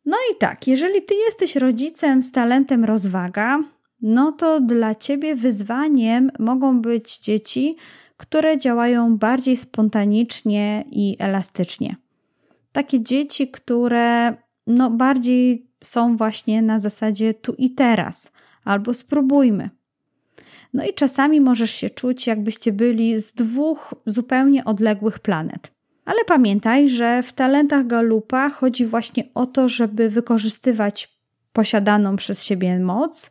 [0.05, 3.59] No i tak, jeżeli ty jesteś rodzicem z talentem rozwaga,
[4.03, 7.77] no to dla ciebie wyzwaniem mogą być dzieci,
[8.17, 11.97] które działają bardziej spontanicznie i elastycznie.
[12.73, 14.37] Takie dzieci, które
[14.67, 18.33] no bardziej są właśnie na zasadzie tu i teraz,
[18.65, 19.71] albo spróbujmy.
[20.75, 25.72] No i czasami możesz się czuć, jakbyście byli z dwóch zupełnie odległych planet.
[26.05, 31.19] Ale pamiętaj, że w talentach Galupa chodzi właśnie o to, żeby wykorzystywać
[31.53, 33.31] posiadaną przez siebie moc,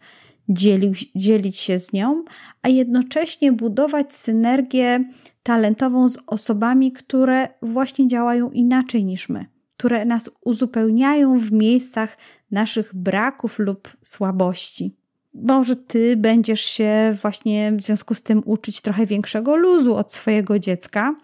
[0.49, 2.23] dzielić, dzielić się z nią,
[2.61, 5.03] a jednocześnie budować synergię
[5.43, 9.45] talentową z osobami, które właśnie działają inaczej niż my,
[9.77, 12.17] które nas uzupełniają w miejscach
[12.51, 14.95] naszych braków lub słabości.
[15.33, 20.59] Może ty będziesz się właśnie w związku z tym uczyć trochę większego luzu od swojego
[20.59, 21.15] dziecka,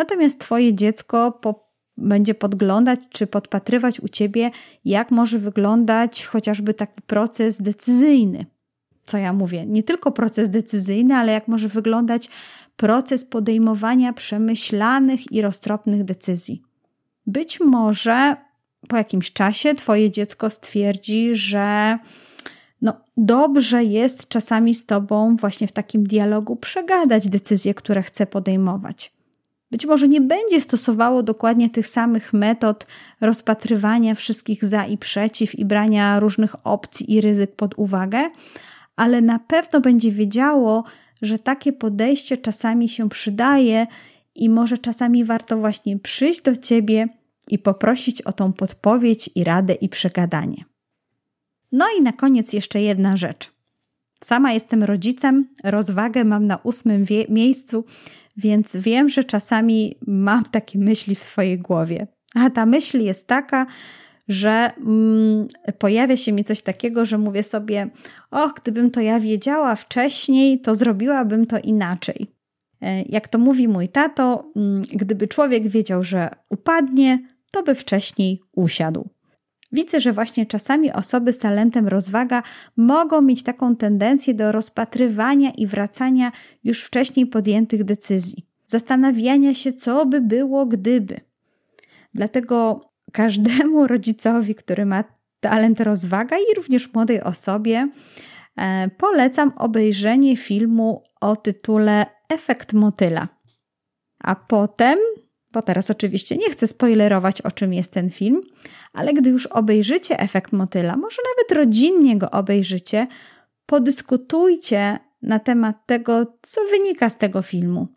[0.00, 4.50] Natomiast Twoje dziecko po, będzie podglądać czy podpatrywać u Ciebie,
[4.84, 8.46] jak może wyglądać chociażby taki proces decyzyjny.
[9.02, 9.66] Co ja mówię?
[9.66, 12.28] Nie tylko proces decyzyjny, ale jak może wyglądać
[12.76, 16.62] proces podejmowania przemyślanych i roztropnych decyzji.
[17.26, 18.36] Być może
[18.88, 21.98] po jakimś czasie Twoje dziecko stwierdzi, że
[22.82, 29.19] no, dobrze jest czasami z Tobą właśnie w takim dialogu przegadać decyzje, które chce podejmować.
[29.70, 32.86] Być może nie będzie stosowało dokładnie tych samych metod
[33.20, 38.30] rozpatrywania wszystkich za i przeciw i brania różnych opcji i ryzyk pod uwagę,
[38.96, 40.84] ale na pewno będzie wiedziało,
[41.22, 43.86] że takie podejście czasami się przydaje
[44.34, 47.08] i może czasami warto właśnie przyjść do ciebie
[47.48, 50.64] i poprosić o tą podpowiedź i radę i przegadanie.
[51.72, 53.52] No i na koniec jeszcze jedna rzecz.
[54.24, 57.84] Sama jestem rodzicem, rozwagę mam na ósmym miejscu
[58.40, 62.06] więc wiem, że czasami mam takie myśli w swojej głowie.
[62.34, 63.66] A ta myśl jest taka,
[64.28, 67.90] że mm, pojawia się mi coś takiego, że mówię sobie:
[68.30, 72.26] Och, gdybym to ja wiedziała wcześniej, to zrobiłabym to inaczej.
[72.82, 77.18] E, jak to mówi mój tato, mm, gdyby człowiek wiedział, że upadnie,
[77.52, 79.08] to by wcześniej usiadł.
[79.72, 82.42] Widzę, że właśnie czasami osoby z talentem rozwaga
[82.76, 86.32] mogą mieć taką tendencję do rozpatrywania i wracania
[86.64, 91.20] już wcześniej podjętych decyzji, zastanawiania się, co by było, gdyby.
[92.14, 92.80] Dlatego
[93.12, 95.04] każdemu rodzicowi, który ma
[95.40, 97.88] talent rozwaga i również młodej osobie,
[98.56, 103.28] e, polecam obejrzenie filmu o tytule Efekt motyla.
[104.18, 104.98] A potem
[105.52, 108.40] bo teraz oczywiście nie chcę spoilerować, o czym jest ten film,
[108.92, 113.06] ale gdy już obejrzycie efekt motyla, może nawet rodzinnie go obejrzycie,
[113.66, 117.88] podyskutujcie na temat tego, co wynika z tego filmu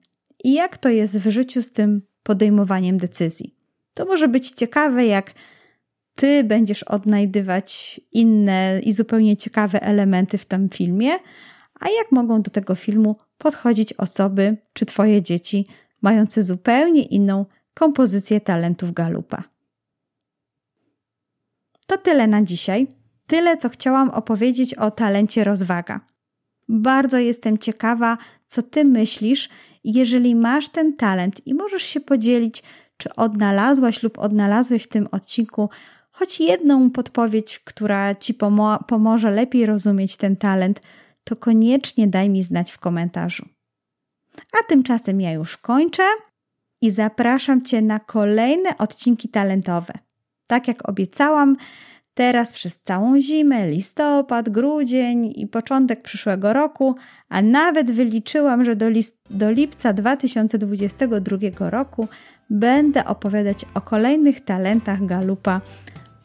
[0.44, 3.56] i jak to jest w życiu z tym podejmowaniem decyzji.
[3.94, 5.34] To może być ciekawe, jak
[6.16, 11.12] ty będziesz odnajdywać inne i zupełnie ciekawe elementy w tym filmie,
[11.80, 15.68] a jak mogą do tego filmu podchodzić osoby czy twoje dzieci
[16.02, 19.53] mające zupełnie inną kompozycję talentów galupa.
[21.94, 22.88] To tyle na dzisiaj.
[23.28, 26.00] Tyle, co chciałam opowiedzieć o talencie rozwaga.
[26.70, 29.50] Bardzo jestem ciekawa, co ty myślisz,
[29.84, 32.64] jeżeli masz ten talent i możesz się podzielić,
[32.98, 35.70] czy odnalazłaś lub odnalazłeś w tym odcinku
[36.12, 40.82] choć jedną podpowiedź, która ci pomo pomoże lepiej rozumieć ten talent,
[41.24, 43.46] to koniecznie daj mi znać w komentarzu.
[44.38, 46.04] A tymczasem ja już kończę
[46.82, 50.03] i zapraszam Cię na kolejne odcinki talentowe.
[50.48, 51.56] Tak jak obiecałam,
[52.14, 56.96] teraz przez całą zimę, listopad, grudzień i początek przyszłego roku,
[57.30, 58.86] a nawet wyliczyłam, że do,
[59.30, 62.08] do lipca 2022 roku
[62.50, 65.62] będę opowiadać o kolejnych talentach Galupa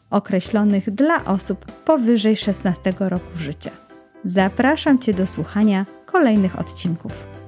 [0.09, 3.71] określonych dla osób powyżej 16 roku życia.
[4.23, 7.38] Zapraszam Cię do słuchania kolejnych odcinków.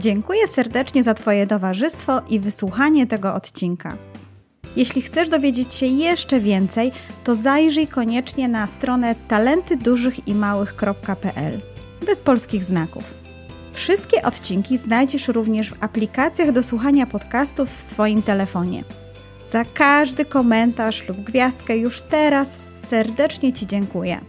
[0.00, 3.96] Dziękuję serdecznie za Twoje towarzystwo i wysłuchanie tego odcinka.
[4.76, 6.92] Jeśli chcesz dowiedzieć się jeszcze więcej,
[7.24, 11.60] to zajrzyj koniecznie na stronę talentydużychimałych.pl
[12.06, 13.14] bez polskich znaków.
[13.72, 18.84] Wszystkie odcinki znajdziesz również w aplikacjach do słuchania podcastów w swoim telefonie.
[19.44, 24.20] Za każdy komentarz lub gwiazdkę już teraz serdecznie Ci dziękuję.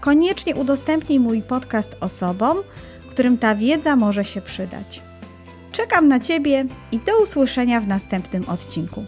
[0.00, 2.58] Koniecznie udostępnij mój podcast osobom,
[3.12, 5.02] którym ta wiedza może się przydać.
[5.72, 9.04] Czekam na Ciebie i do usłyszenia w następnym odcinku.